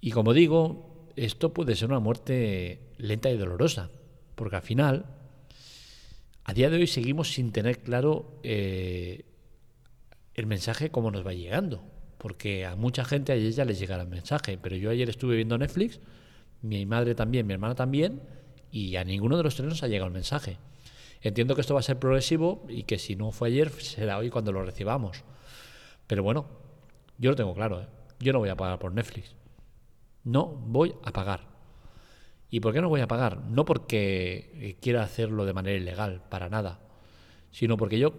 Y 0.00 0.10
como 0.10 0.32
digo, 0.32 0.93
esto 1.16 1.52
puede 1.52 1.76
ser 1.76 1.88
una 1.90 2.00
muerte 2.00 2.80
lenta 2.98 3.30
y 3.30 3.36
dolorosa, 3.36 3.90
porque 4.34 4.56
al 4.56 4.62
final, 4.62 5.06
a 6.44 6.52
día 6.54 6.70
de 6.70 6.76
hoy 6.76 6.86
seguimos 6.86 7.32
sin 7.32 7.52
tener 7.52 7.80
claro 7.80 8.38
eh, 8.42 9.24
el 10.34 10.46
mensaje 10.46 10.90
cómo 10.90 11.10
nos 11.10 11.26
va 11.26 11.32
llegando, 11.32 11.84
porque 12.18 12.66
a 12.66 12.76
mucha 12.76 13.04
gente 13.04 13.32
ayer 13.32 13.52
ya 13.52 13.64
les 13.64 13.78
llegará 13.78 14.02
el 14.02 14.08
mensaje, 14.08 14.58
pero 14.58 14.76
yo 14.76 14.90
ayer 14.90 15.08
estuve 15.08 15.36
viendo 15.36 15.58
Netflix, 15.58 16.00
mi 16.62 16.86
madre 16.86 17.14
también, 17.14 17.46
mi 17.46 17.52
hermana 17.52 17.74
también, 17.74 18.22
y 18.70 18.96
a 18.96 19.04
ninguno 19.04 19.36
de 19.36 19.44
los 19.44 19.54
tres 19.54 19.68
nos 19.68 19.82
ha 19.82 19.88
llegado 19.88 20.08
el 20.08 20.14
mensaje. 20.14 20.58
Entiendo 21.20 21.54
que 21.54 21.60
esto 21.60 21.74
va 21.74 21.80
a 21.80 21.84
ser 21.84 21.98
progresivo 21.98 22.66
y 22.68 22.82
que 22.82 22.98
si 22.98 23.16
no 23.16 23.30
fue 23.30 23.48
ayer, 23.48 23.70
será 23.80 24.18
hoy 24.18 24.30
cuando 24.30 24.52
lo 24.52 24.64
recibamos. 24.64 25.24
Pero 26.06 26.22
bueno, 26.22 26.46
yo 27.18 27.30
lo 27.30 27.36
tengo 27.36 27.54
claro, 27.54 27.82
¿eh? 27.82 27.86
yo 28.20 28.32
no 28.32 28.40
voy 28.40 28.48
a 28.48 28.56
pagar 28.56 28.78
por 28.78 28.92
Netflix. 28.92 29.34
No 30.24 30.46
voy 30.46 30.94
a 31.04 31.12
pagar. 31.12 31.46
¿Y 32.50 32.60
por 32.60 32.72
qué 32.72 32.80
no 32.80 32.88
voy 32.88 33.00
a 33.00 33.08
pagar? 33.08 33.42
No 33.42 33.64
porque 33.64 34.76
quiera 34.80 35.02
hacerlo 35.02 35.44
de 35.44 35.52
manera 35.52 35.76
ilegal, 35.76 36.22
para 36.28 36.48
nada, 36.48 36.80
sino 37.50 37.76
porque 37.76 37.98
yo 37.98 38.12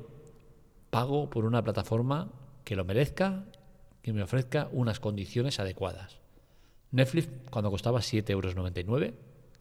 pago 0.89 1.29
por 1.29 1.45
una 1.45 1.63
plataforma 1.63 2.29
que 2.63 2.75
lo 2.75 2.85
merezca, 2.85 3.45
que 4.01 4.13
me 4.13 4.23
ofrezca 4.23 4.69
unas 4.71 4.99
condiciones 4.99 5.59
adecuadas. 5.59 6.19
Netflix, 6.91 7.27
cuando 7.49 7.71
costaba 7.71 7.99
7,99 7.99 8.31
euros, 8.31 9.13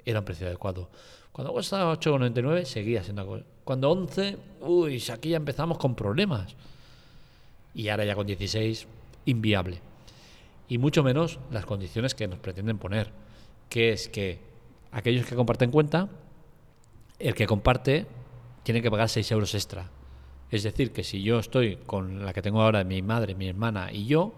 era 0.04 0.18
un 0.18 0.24
precio 0.24 0.46
adecuado. 0.46 0.90
Cuando 1.32 1.52
costaba 1.52 1.98
8,99 1.98 2.64
seguía 2.64 3.02
siendo 3.02 3.44
Cuando 3.64 3.90
11, 3.90 4.38
uy, 4.60 5.02
aquí 5.12 5.30
ya 5.30 5.38
empezamos 5.38 5.78
con 5.78 5.94
problemas. 5.94 6.54
Y 7.74 7.88
ahora 7.88 8.04
ya 8.04 8.14
con 8.14 8.26
16, 8.26 8.86
inviable. 9.24 9.80
Y 10.74 10.78
mucho 10.78 11.04
menos 11.04 11.38
las 11.52 11.64
condiciones 11.66 12.16
que 12.16 12.26
nos 12.26 12.40
pretenden 12.40 12.78
poner, 12.78 13.12
que 13.68 13.92
es 13.92 14.08
que 14.08 14.40
aquellos 14.90 15.24
que 15.24 15.36
comparten 15.36 15.70
cuenta, 15.70 16.08
el 17.20 17.32
que 17.36 17.46
comparte 17.46 18.06
tiene 18.64 18.82
que 18.82 18.90
pagar 18.90 19.08
6 19.08 19.30
euros 19.30 19.54
extra. 19.54 19.88
Es 20.50 20.64
decir, 20.64 20.90
que 20.90 21.04
si 21.04 21.22
yo 21.22 21.38
estoy 21.38 21.76
con 21.76 22.24
la 22.24 22.32
que 22.32 22.42
tengo 22.42 22.60
ahora, 22.60 22.82
mi 22.82 23.02
madre, 23.02 23.36
mi 23.36 23.46
hermana 23.46 23.92
y 23.92 24.06
yo, 24.06 24.34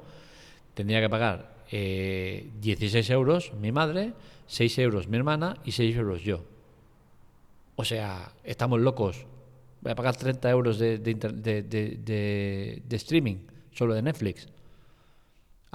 tendría 0.74 1.00
que 1.00 1.08
pagar 1.08 1.54
16 1.70 1.72
eh, 1.72 3.12
euros 3.14 3.54
mi 3.54 3.72
madre, 3.72 4.12
6 4.46 4.78
euros 4.80 5.08
mi 5.08 5.16
hermana 5.16 5.56
y 5.64 5.72
6 5.72 5.96
euros 5.96 6.20
yo. 6.20 6.44
O 7.76 7.84
sea, 7.86 8.30
estamos 8.44 8.78
locos. 8.78 9.24
Voy 9.80 9.92
a 9.92 9.94
pagar 9.94 10.16
30 10.16 10.50
euros 10.50 10.78
de, 10.78 11.00
streaming, 12.90 13.36
solo 13.72 13.94
de 13.94 14.02
Netflix. 14.02 14.48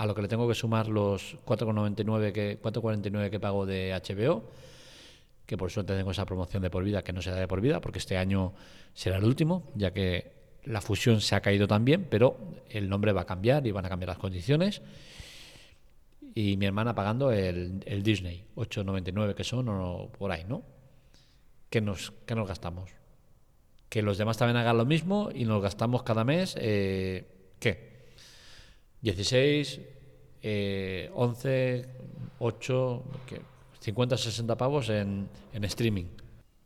A 0.02 0.08
lo 0.08 0.16
que 0.16 0.24
le 0.24 0.28
tengo 0.28 0.48
que 0.48 0.56
sumar 0.56 0.88
los 0.88 1.38
4,99 1.46 2.32
que 2.32 2.60
4,49 2.60 3.30
que 3.30 3.40
pago 3.40 3.68
de 3.68 3.94
HBO, 3.94 4.50
que 5.46 5.56
por 5.58 5.70
suerte 5.70 5.96
tengo 5.96 6.10
esa 6.10 6.26
promoción 6.26 6.64
de 6.64 6.72
por 6.72 6.84
vida 6.84 7.04
que 7.04 7.14
no 7.14 7.22
será 7.22 7.36
de 7.36 7.48
por 7.48 7.62
vida, 7.62 7.82
porque 7.82 8.00
este 8.00 8.18
año 8.18 8.52
será 8.96 9.18
el 9.18 9.24
último, 9.26 9.70
ya 9.76 9.94
que 9.94 10.32
la 10.64 10.82
fusión 10.82 11.22
se 11.22 11.36
ha 11.36 11.42
caído 11.42 11.68
también, 11.68 12.08
pero 12.10 12.36
el 12.72 12.90
nombre 12.90 13.14
va 13.14 13.22
a 13.22 13.26
cambiar 13.28 13.68
y 13.68 13.72
van 13.72 13.86
a 13.86 13.90
cambiar 13.90 14.10
las 14.10 14.18
condiciones. 14.18 14.82
Y 16.34 16.58
mi 16.58 16.66
hermana 16.66 16.96
pagando 16.96 17.32
el, 17.32 18.02
Disney, 18.02 18.44
8,99 18.56 19.36
que 19.36 19.44
son 19.44 19.70
o 19.70 20.12
por 20.18 20.32
ahí, 20.32 20.46
¿no? 20.50 20.64
que 21.70 21.80
nos, 21.80 22.12
nos 22.28 22.48
gastamos. 22.48 22.90
Que 23.88 24.02
los 24.02 24.18
demás 24.18 24.36
también 24.36 24.58
hagan 24.58 24.80
lo 24.80 24.86
mismo 24.88 25.30
y 25.32 25.46
nos 25.46 25.62
gastamos 25.62 26.02
cada 26.02 26.24
mes, 26.24 26.56
eh, 26.60 27.54
¿qué? 27.60 27.91
16, 29.02 29.82
eh, 30.44 31.10
11, 31.14 31.86
8, 32.40 33.04
50, 33.80 34.18
60 34.18 34.58
pavos 34.58 34.90
en, 34.90 35.30
en 35.54 35.64
streaming. 35.66 36.06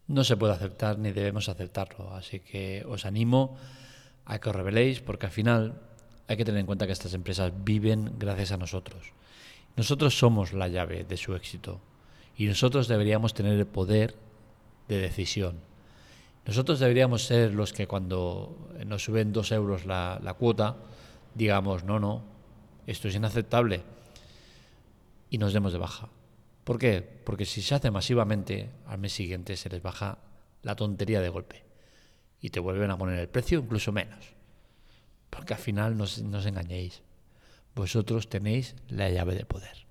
No 0.07 0.23
se 0.23 0.37
puede 0.37 0.53
aceptar 0.53 0.99
ni 0.99 1.11
debemos 1.11 1.49
aceptarlo, 1.49 2.13
así 2.13 2.39
que 2.39 2.85
os 2.87 3.05
animo 3.05 3.57
a 4.25 4.39
que 4.39 4.49
os 4.49 4.55
reveléis 4.55 5.01
porque 5.01 5.25
al 5.25 5.31
final 5.31 5.81
hay 6.27 6.37
que 6.37 6.45
tener 6.45 6.59
en 6.59 6.65
cuenta 6.65 6.85
que 6.85 6.93
estas 6.93 7.13
empresas 7.13 7.51
viven 7.63 8.13
gracias 8.17 8.51
a 8.51 8.57
nosotros. 8.57 9.13
Nosotros 9.75 10.17
somos 10.17 10.53
la 10.53 10.67
llave 10.67 11.03
de 11.03 11.17
su 11.17 11.35
éxito 11.35 11.81
y 12.37 12.45
nosotros 12.45 12.87
deberíamos 12.87 13.33
tener 13.33 13.53
el 13.57 13.67
poder 13.67 14.15
de 14.87 14.97
decisión. 14.97 15.59
Nosotros 16.45 16.79
deberíamos 16.79 17.23
ser 17.25 17.53
los 17.53 17.73
que 17.73 17.87
cuando 17.87 18.69
nos 18.85 19.03
suben 19.03 19.33
dos 19.33 19.51
euros 19.51 19.85
la, 19.85 20.35
cuota, 20.37 20.77
digamos, 21.35 21.83
no, 21.83 21.99
no, 21.99 22.23
esto 22.87 23.07
es 23.07 23.15
inaceptable 23.15 23.83
y 25.29 25.37
nos 25.37 25.53
demos 25.53 25.73
de 25.73 25.79
baja. 25.79 26.09
¿Por 26.63 26.79
qué? 26.79 27.01
Porque 27.01 27.45
si 27.45 27.61
se 27.61 27.75
hace 27.75 27.91
masivamente, 27.91 28.71
al 28.87 28.97
mes 28.97 29.13
siguiente 29.13 29.55
se 29.55 29.69
les 29.69 29.81
baja 29.81 30.17
la 30.63 30.75
tontería 30.75 31.21
de 31.21 31.29
golpe 31.29 31.63
y 32.41 32.49
te 32.49 32.59
vuelven 32.59 32.89
a 32.89 32.97
poner 32.97 33.19
el 33.19 33.29
precio 33.29 33.59
incluso 33.59 33.91
menos. 33.91 34.33
Porque 35.29 35.53
al 35.53 35.59
final 35.59 35.97
no 35.97 36.05
os 36.05 36.45
engañéis. 36.45 37.03
Vosotros 37.75 38.29
tenéis 38.29 38.75
la 38.87 39.09
llave 39.09 39.35
de 39.35 39.45
poder. 39.45 39.85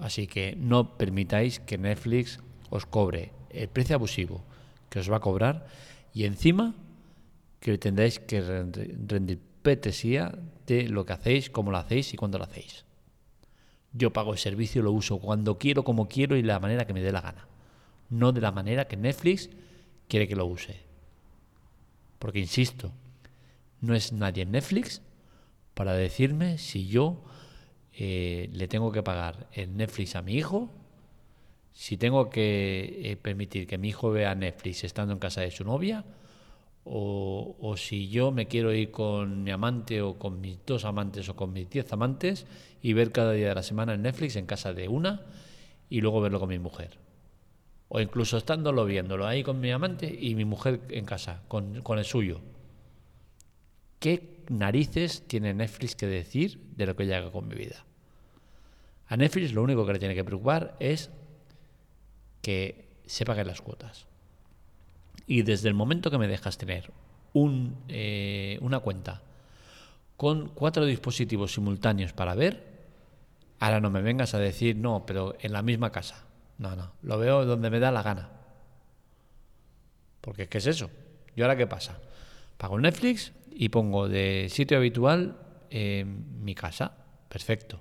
Así 0.00 0.26
que 0.26 0.54
no 0.56 0.96
permitáis 0.96 1.58
que 1.58 1.78
Netflix 1.78 2.38
os 2.70 2.86
cobre 2.86 3.32
el 3.50 3.68
precio 3.68 3.96
abusivo 3.96 4.44
que 4.90 5.00
os 5.00 5.10
va 5.10 5.16
a 5.16 5.20
cobrar 5.20 5.66
y 6.12 6.24
encima 6.24 6.74
que 7.60 7.78
tendréis 7.78 8.20
que 8.20 8.40
rendir 8.40 9.40
de 9.62 10.88
lo 10.88 11.04
que 11.04 11.12
hacéis, 11.12 11.50
cómo 11.50 11.70
lo 11.70 11.78
hacéis 11.78 12.14
y 12.14 12.16
cuándo 12.16 12.38
lo 12.38 12.44
hacéis. 12.44 12.84
Yo 13.92 14.12
pago 14.12 14.32
el 14.32 14.38
servicio, 14.38 14.82
lo 14.82 14.92
uso 14.92 15.18
cuando 15.18 15.58
quiero, 15.58 15.84
como 15.84 16.08
quiero 16.08 16.36
y 16.36 16.42
de 16.42 16.48
la 16.48 16.60
manera 16.60 16.86
que 16.86 16.94
me 16.94 17.02
dé 17.02 17.12
la 17.12 17.20
gana. 17.20 17.46
No 18.10 18.32
de 18.32 18.40
la 18.40 18.52
manera 18.52 18.86
que 18.86 18.96
Netflix 18.96 19.50
quiere 20.08 20.28
que 20.28 20.36
lo 20.36 20.46
use. 20.46 20.80
Porque, 22.18 22.38
insisto, 22.38 22.92
no 23.80 23.94
es 23.94 24.12
nadie 24.12 24.42
en 24.42 24.52
Netflix 24.52 25.02
para 25.74 25.92
decirme 25.92 26.58
si 26.58 26.88
yo 26.88 27.22
eh, 27.92 28.50
le 28.52 28.68
tengo 28.68 28.92
que 28.92 29.02
pagar 29.02 29.48
el 29.52 29.76
Netflix 29.76 30.16
a 30.16 30.22
mi 30.22 30.34
hijo 30.34 30.70
si 31.78 31.96
tengo 31.96 32.28
que 32.28 33.02
eh, 33.04 33.16
permitir 33.16 33.68
que 33.68 33.78
mi 33.78 33.90
hijo 33.90 34.10
vea 34.10 34.34
Netflix 34.34 34.82
estando 34.82 35.12
en 35.12 35.20
casa 35.20 35.42
de 35.42 35.52
su 35.52 35.62
novia, 35.62 36.04
o, 36.90 37.74
si 37.76 38.08
yo 38.08 38.30
me 38.30 38.46
quiero 38.46 38.72
ir 38.72 38.90
con 38.90 39.42
mi 39.42 39.50
amante 39.50 40.00
o 40.00 40.18
con 40.18 40.40
mis 40.40 40.58
dos 40.64 40.84
amantes 40.84 41.28
o 41.28 41.36
con 41.36 41.52
mis 41.52 41.68
diez 41.68 41.92
amantes 41.92 42.46
y 42.80 42.92
ver 42.94 43.12
cada 43.12 43.32
día 43.32 43.48
de 43.48 43.54
la 43.54 43.62
semana 43.62 43.94
en 43.94 44.02
Netflix 44.02 44.36
en 44.36 44.46
casa 44.46 44.72
de 44.72 44.88
una 44.88 45.26
y 45.90 46.00
luego 46.00 46.20
verlo 46.20 46.40
con 46.40 46.48
mi 46.48 46.58
mujer. 46.58 46.98
O 47.88 48.00
incluso 48.00 48.36
estándolo 48.36 48.84
viéndolo 48.84 49.26
ahí 49.26 49.42
con 49.42 49.60
mi 49.60 49.70
amante 49.70 50.14
y 50.18 50.34
mi 50.34 50.44
mujer 50.44 50.80
en 50.88 51.04
casa, 51.04 51.42
con, 51.48 51.82
con 51.82 51.98
el 51.98 52.04
suyo. 52.04 52.40
¿Qué 53.98 54.44
narices 54.48 55.26
tiene 55.26 55.54
Netflix 55.54 55.94
que 55.94 56.06
decir 56.06 56.60
de 56.76 56.86
lo 56.86 56.96
que 56.96 57.06
yo 57.06 57.16
haga 57.16 57.30
con 57.30 57.48
mi 57.48 57.54
vida? 57.54 57.84
A 59.08 59.16
Netflix 59.16 59.52
lo 59.52 59.62
único 59.62 59.86
que 59.86 59.92
le 59.94 59.98
tiene 59.98 60.14
que 60.14 60.24
preocupar 60.24 60.76
es 60.80 61.10
que 62.40 62.88
se 63.06 63.24
paguen 63.24 63.46
las 63.46 63.60
cuotas. 63.60 64.06
Y 65.26 65.42
desde 65.42 65.68
el 65.68 65.74
momento 65.74 66.10
que 66.10 66.18
me 66.18 66.28
dejas 66.28 66.58
tener 66.58 66.90
un, 67.32 67.76
eh, 67.88 68.58
una 68.60 68.80
cuenta 68.80 69.22
con 70.16 70.48
cuatro 70.48 70.84
dispositivos 70.84 71.52
simultáneos 71.52 72.12
para 72.12 72.34
ver, 72.34 72.64
ahora 73.60 73.80
no 73.80 73.90
me 73.90 74.02
vengas 74.02 74.34
a 74.34 74.38
decir, 74.38 74.76
no, 74.76 75.06
pero 75.06 75.36
en 75.40 75.52
la 75.52 75.62
misma 75.62 75.92
casa. 75.92 76.24
No, 76.58 76.74
no, 76.74 76.92
lo 77.02 77.18
veo 77.18 77.44
donde 77.44 77.70
me 77.70 77.78
da 77.78 77.92
la 77.92 78.02
gana. 78.02 78.30
Porque 80.20 80.48
¿qué 80.48 80.58
es 80.58 80.66
eso? 80.66 80.90
¿Y 81.36 81.42
ahora 81.42 81.56
qué 81.56 81.66
pasa? 81.66 82.00
Pago 82.56 82.80
Netflix 82.80 83.32
y 83.52 83.68
pongo 83.68 84.08
de 84.08 84.48
sitio 84.50 84.76
habitual 84.76 85.38
en 85.70 86.44
mi 86.44 86.54
casa. 86.54 86.92
Perfecto. 87.28 87.80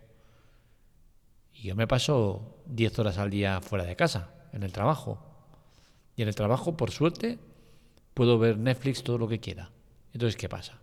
Y 1.53 1.63
yo 1.63 1.75
me 1.75 1.87
paso 1.87 2.61
10 2.67 2.99
horas 2.99 3.17
al 3.17 3.31
día 3.31 3.61
fuera 3.61 3.83
de 3.83 3.95
casa, 3.95 4.29
en 4.53 4.61
el 4.61 4.71
trabajo. 4.71 5.26
Y 6.17 6.23
en 6.23 6.27
el 6.27 6.35
trabajo, 6.35 6.75
por 6.75 6.91
suerte, 6.91 7.37
puedo 8.13 8.39
ver 8.39 8.57
Netflix 8.57 9.03
todo 9.03 9.19
lo 9.19 9.27
que 9.27 9.39
quiera. 9.39 9.69
Entonces, 10.11 10.35
¿qué 10.35 10.49
pasa? 10.49 10.81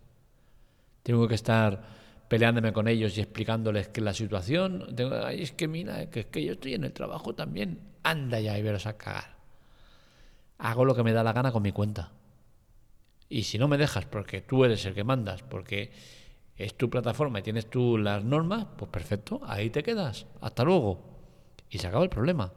Tengo 1.02 1.26
que 1.26 1.34
estar 1.34 1.82
peleándome 2.28 2.72
con 2.72 2.86
ellos 2.86 3.18
y 3.18 3.20
explicándoles 3.20 3.88
que 3.88 4.00
la 4.00 4.14
situación, 4.14 4.94
tengo, 4.94 5.16
Ay, 5.16 5.42
es 5.42 5.50
que 5.50 5.66
mira, 5.66 6.08
que 6.08 6.20
es 6.20 6.26
que 6.26 6.44
yo 6.44 6.52
estoy 6.52 6.74
en 6.74 6.84
el 6.84 6.92
trabajo 6.92 7.34
también, 7.34 7.80
anda 8.04 8.38
ya 8.38 8.56
y 8.56 8.62
veros 8.62 8.86
a 8.86 8.96
cagar. 8.96 9.34
Hago 10.58 10.84
lo 10.84 10.94
que 10.94 11.02
me 11.02 11.12
da 11.12 11.24
la 11.24 11.32
gana 11.32 11.50
con 11.50 11.64
mi 11.64 11.72
cuenta. 11.72 12.12
Y 13.28 13.42
si 13.42 13.58
no 13.58 13.66
me 13.66 13.76
dejas 13.76 14.06
porque 14.06 14.40
tú 14.40 14.64
eres 14.64 14.86
el 14.86 14.94
que 14.94 15.02
mandas, 15.02 15.42
porque 15.42 15.90
es 16.56 16.76
tu 16.76 16.88
plataforma 16.88 17.40
y 17.40 17.42
tienes 17.42 17.68
tú 17.68 17.98
las 17.98 18.22
normas, 18.22 18.68
pues 18.76 18.88
perfecto, 18.88 19.40
ahí 19.44 19.68
te 19.70 19.82
quedas. 19.82 20.26
Hasta 20.40 20.62
luego. 20.62 21.02
Y 21.68 21.78
se 21.78 21.88
acaba 21.88 22.04
el 22.04 22.10
problema. 22.10 22.52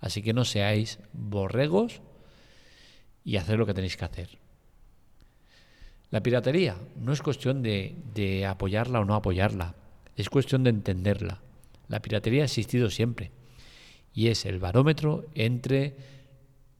Así 0.00 0.22
que 0.22 0.32
no 0.32 0.44
seáis 0.44 0.98
borregos 1.12 2.00
y 3.24 3.36
hacer 3.36 3.58
lo 3.58 3.66
que 3.66 3.74
tenéis 3.74 3.96
que 3.96 4.04
hacer. 4.04 4.38
La 6.10 6.22
piratería 6.22 6.76
no 6.96 7.12
es 7.12 7.20
cuestión 7.20 7.62
de, 7.62 8.46
apoyarla 8.48 9.00
o 9.00 9.04
no 9.04 9.14
apoyarla, 9.14 9.74
es 10.16 10.30
cuestión 10.30 10.64
de 10.64 10.70
entenderla. 10.70 11.42
La 11.88 12.00
piratería 12.00 12.42
ha 12.42 12.46
existido 12.46 12.90
siempre 12.90 13.32
y 14.14 14.28
es 14.28 14.46
el 14.46 14.58
barómetro 14.58 15.26
entre 15.34 15.96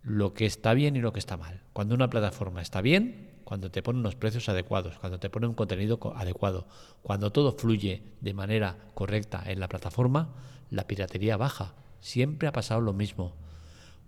lo 0.03 0.33
que 0.33 0.47
está 0.47 0.73
bien 0.73 0.97
y 0.97 1.01
lo 1.01 1.13
que 1.13 1.19
está 1.19 1.37
mal. 1.37 1.63
Cuando 1.75 1.95
una 1.95 2.09
plataforma 2.09 2.63
está 2.63 2.81
bien, 2.81 3.29
cuando 3.45 3.71
te 3.71 3.83
pone 3.83 3.99
unos 3.99 4.15
precios 4.15 4.49
adecuados, 4.49 4.99
cuando 4.99 5.19
te 5.19 5.31
pone 5.31 5.47
un 5.47 5.55
contenido 5.55 5.99
adecuado, 6.17 6.67
cuando 7.03 7.31
todo 7.31 7.53
fluye 7.53 8.03
de 8.21 8.35
manera 8.35 8.77
correcta 8.95 9.43
en 9.47 9.61
la 9.61 9.69
plataforma, 9.69 10.35
la 10.71 10.87
piratería 10.87 11.37
baja. 11.37 11.75
Siempre 12.01 12.49
ha 12.49 12.53
pasado 12.53 12.81
lo 12.81 12.93
mismo. 12.93 13.33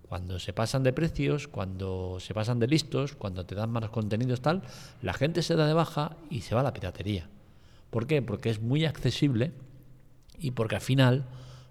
Cuando 0.07 0.39
se 0.39 0.51
pasan 0.51 0.83
de 0.83 0.91
precios, 0.91 1.47
cuando 1.47 2.19
se 2.19 2.33
pasan 2.33 2.59
de 2.59 2.67
listos, 2.67 3.15
cuando 3.15 3.45
te 3.45 3.55
dan 3.55 3.71
malos 3.71 3.91
contenidos 3.91 4.41
tal, 4.41 4.61
la 5.01 5.13
gente 5.13 5.41
se 5.41 5.55
da 5.55 5.67
de 5.67 5.73
baja 5.73 6.17
y 6.29 6.41
se 6.41 6.53
va 6.53 6.61
a 6.61 6.65
la 6.65 6.73
piratería. 6.73 7.29
¿Por 7.89 8.07
qué? 8.07 8.21
Porque 8.21 8.49
es 8.49 8.61
muy 8.61 8.85
accesible 8.85 9.51
y 10.37 10.51
porque 10.51 10.75
al 10.75 10.81
final 10.81 11.25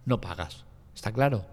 no 0.06 0.20
pagas. 0.20 0.64
¿Está 0.94 1.12
claro? 1.12 1.44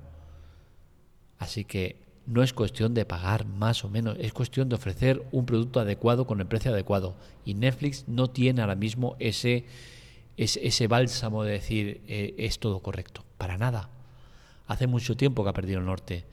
Así 1.39 1.65
que 1.65 2.07
no 2.25 2.43
es 2.43 2.53
cuestión 2.53 2.93
de 2.93 3.05
pagar 3.05 3.45
más 3.45 3.85
o 3.85 3.89
menos, 3.89 4.17
es 4.19 4.33
cuestión 4.33 4.67
de 4.69 4.75
ofrecer 4.75 5.25
un 5.31 5.45
producto 5.45 5.79
adecuado 5.79 6.27
con 6.27 6.41
el 6.41 6.47
precio 6.47 6.71
adecuado. 6.71 7.15
Y 7.45 7.53
Netflix 7.53 8.05
no 8.07 8.29
tiene 8.29 8.61
ahora 8.61 8.75
mismo 8.75 9.15
ese, 9.19 9.65
ese, 10.35 10.87
bálsamo 10.87 11.43
de 11.43 11.53
decir 11.53 12.01
eh, 12.07 12.35
es 12.37 12.59
todo 12.59 12.81
correcto. 12.81 13.23
Para 13.37 13.57
nada. 13.57 13.89
Hace 14.67 14.87
mucho 14.87 15.17
tiempo 15.17 15.43
que 15.43 15.49
ha 15.49 15.53
perdido 15.53 15.79
el 15.79 15.85
norte 15.85 16.25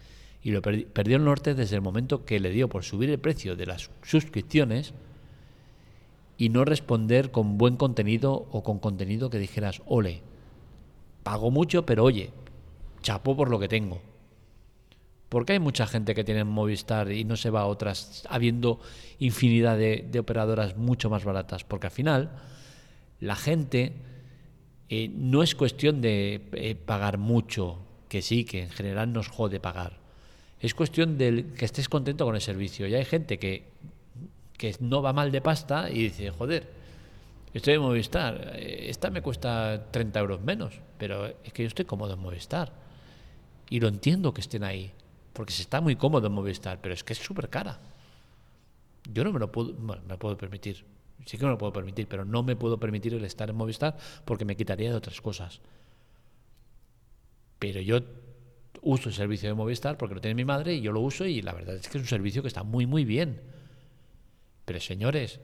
y 0.43 0.51
lo 0.51 0.61
perdió 0.61 1.17
el 1.17 1.25
norte 1.25 1.55
desde 1.55 1.77
el 1.77 1.83
momento 1.83 2.25
que 2.25 2.39
le 2.39 2.51
dio 2.51 2.69
por 2.69 2.85
subir 2.85 3.09
el 3.09 3.19
precio 3.19 3.57
de 3.57 3.67
las 3.67 3.91
suscripciones 4.03 4.93
y 6.37 6.49
no 6.51 6.65
responder 6.65 7.31
con 7.31 7.57
buen 7.57 7.77
contenido 7.77 8.47
o 8.51 8.63
con 8.63 8.79
contenido 8.79 9.31
que 9.31 9.39
dijeras, 9.39 9.83
ole, 9.87 10.21
pago 11.23 11.51
mucho, 11.51 11.87
pero 11.87 12.05
oye, 12.05 12.31
chapo 13.03 13.37
por 13.37 13.49
lo 13.51 13.59
que 13.59 13.69
tengo. 13.69 14.01
Porque 15.29 15.55
hay 15.55 15.59
mucha 15.59 15.87
gente 15.87 16.15
que 16.15 16.25
tiene 16.25 16.45
Movistar 16.45 17.11
y 17.11 17.25
no 17.25 17.37
se 17.37 17.51
va 17.51 17.63
a 17.63 17.67
otras, 17.67 18.25
habiendo 18.29 18.81
infinidad 19.19 19.77
de, 19.79 20.19
operadoras 20.19 20.77
mucho 20.77 21.11
más 21.11 21.25
baratas. 21.25 21.65
Porque 21.65 21.89
al 21.89 21.93
final, 21.93 22.31
la 23.19 23.35
gente 23.35 23.95
eh, 24.89 25.09
no 25.09 25.43
es 25.43 25.55
cuestión 25.55 26.01
de 26.01 26.49
eh, 26.53 26.75
pagar 26.75 27.19
mucho, 27.19 27.79
que 28.15 28.23
sí, 28.23 28.45
que 28.45 28.63
en 28.63 28.71
general 28.71 29.13
nos 29.13 29.27
jode 29.27 29.59
pagar. 29.59 29.99
Es 30.61 30.73
cuestión 30.73 31.19
de 31.19 31.47
que 31.59 31.65
estés 31.65 31.89
contento 31.89 32.25
con 32.25 32.37
el 32.37 32.41
servicio. 32.41 32.87
Y 32.87 32.95
hay 32.95 33.05
gente 33.05 33.41
que, 33.41 33.65
que 34.57 34.73
no 34.79 35.03
va 35.03 35.13
mal 35.13 35.33
de 35.33 35.41
pasta 35.41 35.91
y 35.91 36.05
dice, 36.05 36.31
joder, 36.31 36.71
estoy 37.53 37.75
en 37.75 37.81
Movistar, 37.81 38.53
eh, 38.55 38.87
esta 38.89 39.11
me 39.11 39.21
cuesta 39.21 39.89
30 39.91 40.21
euros 40.21 40.41
menos, 40.43 40.79
pero 40.97 41.27
es 41.27 41.53
que 41.53 41.65
yo 41.65 41.67
estoy 41.67 41.87
cómodo 41.87 42.15
en 42.15 42.21
Movistar. 42.21 42.71
Y 43.69 43.81
lo 43.81 43.89
entiendo 43.89 44.33
que 44.33 44.43
estén 44.43 44.63
ahí, 44.63 44.93
porque 45.33 45.53
se 45.53 45.63
está 45.63 45.81
muy 45.81 45.97
cómodo 45.97 46.29
en 46.29 46.35
Movistar, 46.35 46.79
pero 46.81 46.95
es 46.95 47.03
que 47.03 47.15
es 47.15 47.19
súper 47.19 47.49
cara. 47.49 47.81
Yo 49.13 49.25
no 49.25 49.33
me 49.33 49.41
lo 49.41 49.51
puedo, 49.51 49.73
bueno, 49.73 50.03
me 50.07 50.17
puedo 50.19 50.37
permitir, 50.37 50.85
sí 51.27 51.37
que 51.37 51.45
me 51.47 51.51
lo 51.51 51.59
puedo 51.59 51.73
permitir, 51.73 52.07
pero 52.07 52.25
no 52.25 52.45
me 52.45 52.55
puedo 52.55 52.79
permitir 52.79 53.13
el 53.15 53.25
estar 53.25 53.51
en 53.51 53.57
Movistar 53.57 53.97
porque 54.25 54.45
me 54.45 54.57
quitaría 54.57 54.91
de 54.91 54.95
otras 54.95 55.21
cosas. 55.21 55.61
Pero 57.65 57.81
yo 57.81 58.01
uso 58.83 59.09
el 59.09 59.15
servicio 59.15 59.49
de 59.49 59.55
Movistar 59.55 59.97
porque 59.97 60.15
lo 60.15 60.21
tiene 60.21 60.35
mi 60.35 60.45
madre 60.45 60.75
y 60.75 60.83
yo 60.83 60.93
lo 60.93 61.01
uso 61.01 61.25
y 61.25 61.41
la 61.41 61.55
verdad 61.55 61.77
es 61.77 61.89
que 61.89 61.97
es 61.97 62.05
un 62.05 62.09
servicio 62.09 62.43
que 62.43 62.49
está 62.49 62.63
muy 62.63 62.85
muy 62.85 63.07
bien. 63.07 63.41
Pero 64.67 64.81
señores, 64.81 65.41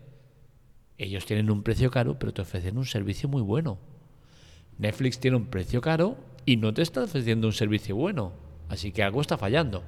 ellos 0.98 1.24
tienen 1.24 1.50
un 1.50 1.62
precio 1.62 1.90
caro, 1.90 2.18
pero 2.18 2.34
te 2.34 2.42
ofrecen 2.42 2.76
un 2.76 2.84
servicio 2.84 3.26
muy 3.26 3.40
bueno. 3.40 3.78
Netflix 4.76 5.18
tiene 5.18 5.38
un 5.38 5.46
precio 5.46 5.80
caro 5.80 6.18
y 6.44 6.58
no 6.58 6.74
te 6.74 6.82
está 6.82 7.04
ofreciendo 7.04 7.46
un 7.46 7.54
servicio 7.54 7.96
bueno. 7.96 8.34
Así 8.68 8.92
que 8.92 9.02
algo 9.02 9.22
está 9.22 9.38
fallando. 9.38 9.82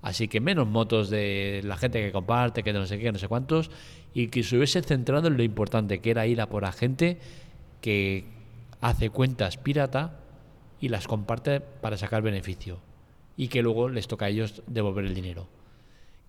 Así 0.00 0.28
que 0.28 0.40
menos 0.40 0.68
motos 0.68 1.10
de 1.10 1.60
la 1.64 1.76
gente 1.76 2.00
que 2.00 2.12
comparte, 2.12 2.62
que 2.62 2.72
no 2.72 2.86
sé 2.86 3.00
qué, 3.00 3.10
no 3.10 3.18
sé 3.18 3.26
cuántos, 3.26 3.72
y 4.14 4.28
que 4.28 4.44
se 4.44 4.56
hubiese 4.56 4.80
centrado 4.80 5.26
en 5.26 5.36
lo 5.36 5.42
importante, 5.42 5.98
que 5.98 6.12
era 6.12 6.28
ir 6.28 6.40
a 6.40 6.48
por 6.48 6.62
la 6.62 6.70
gente 6.70 7.18
que 7.80 8.26
hace 8.80 9.10
cuentas 9.10 9.56
pirata 9.56 10.20
y 10.84 10.90
las 10.90 11.08
comparte 11.08 11.60
para 11.60 11.96
sacar 11.96 12.20
beneficio 12.20 12.78
y 13.38 13.48
que 13.48 13.62
luego 13.62 13.88
les 13.88 14.06
toca 14.06 14.26
a 14.26 14.28
ellos 14.28 14.62
devolver 14.66 15.06
el 15.06 15.14
dinero. 15.14 15.48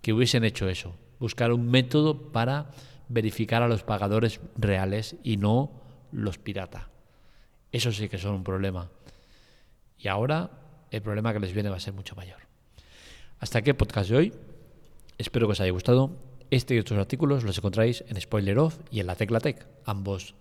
Que 0.02 0.14
hubiesen 0.14 0.46
hecho 0.46 0.70
eso, 0.70 0.96
buscar 1.20 1.52
un 1.52 1.70
método 1.70 2.32
para 2.32 2.72
verificar 3.10 3.64
a 3.64 3.68
los 3.68 3.84
pagadores 3.84 4.40
reales 4.56 5.18
y 5.24 5.36
no 5.36 5.72
los 6.14 6.38
pirata. 6.38 6.88
Eso 7.74 7.92
sí 7.92 8.08
que 8.08 8.18
son 8.18 8.36
un 8.36 8.44
problema. 8.46 8.90
Y 10.00 10.08
ahora 10.08 10.52
el 10.90 11.02
problema 11.02 11.34
que 11.34 11.42
les 11.42 11.52
viene 11.52 11.70
va 11.70 11.76
a 11.76 11.82
ser 11.82 11.94
mucho 11.94 12.16
mayor. 12.16 12.40
Hasta 13.40 13.60
aquí 13.60 13.72
el 13.72 13.76
podcast 13.76 14.10
de 14.10 14.16
hoy. 14.16 14.34
Espero 15.18 15.48
que 15.48 15.52
os 15.52 15.60
haya 15.60 15.72
gustado. 15.72 16.12
Este 16.50 16.76
y 16.76 16.80
otros 16.80 16.98
artículos 16.98 17.44
los 17.44 17.58
encontráis 17.58 18.06
en 18.08 18.22
Spoiler 18.22 18.58
Off 18.60 18.80
y 18.90 19.02
en 19.02 19.08
la 19.08 19.18
Tecla 19.18 19.42
Tech. 19.42 19.68
Ambos, 19.84 20.34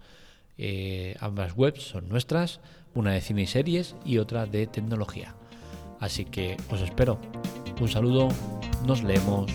eh, 0.57 1.17
ambas 1.19 1.57
webs 1.57 1.83
son 1.83 2.09
nuestras 2.09 2.61
una 2.95 3.13
de 3.13 3.21
cine 3.21 3.43
y 3.43 3.47
series 3.47 3.95
y 4.05 4.19
otra 4.19 4.47
de 4.47 4.67
tecnología. 4.67 5.35
Así 6.01 6.25
que 6.25 6.57
os 6.71 6.81
espero. 6.81 7.19
Un 7.81 7.89
saludo, 7.89 8.29
nos 8.87 9.03
leemos, 9.03 9.51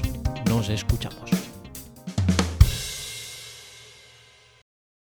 nos 0.47 0.69
escuchamos. 0.69 1.38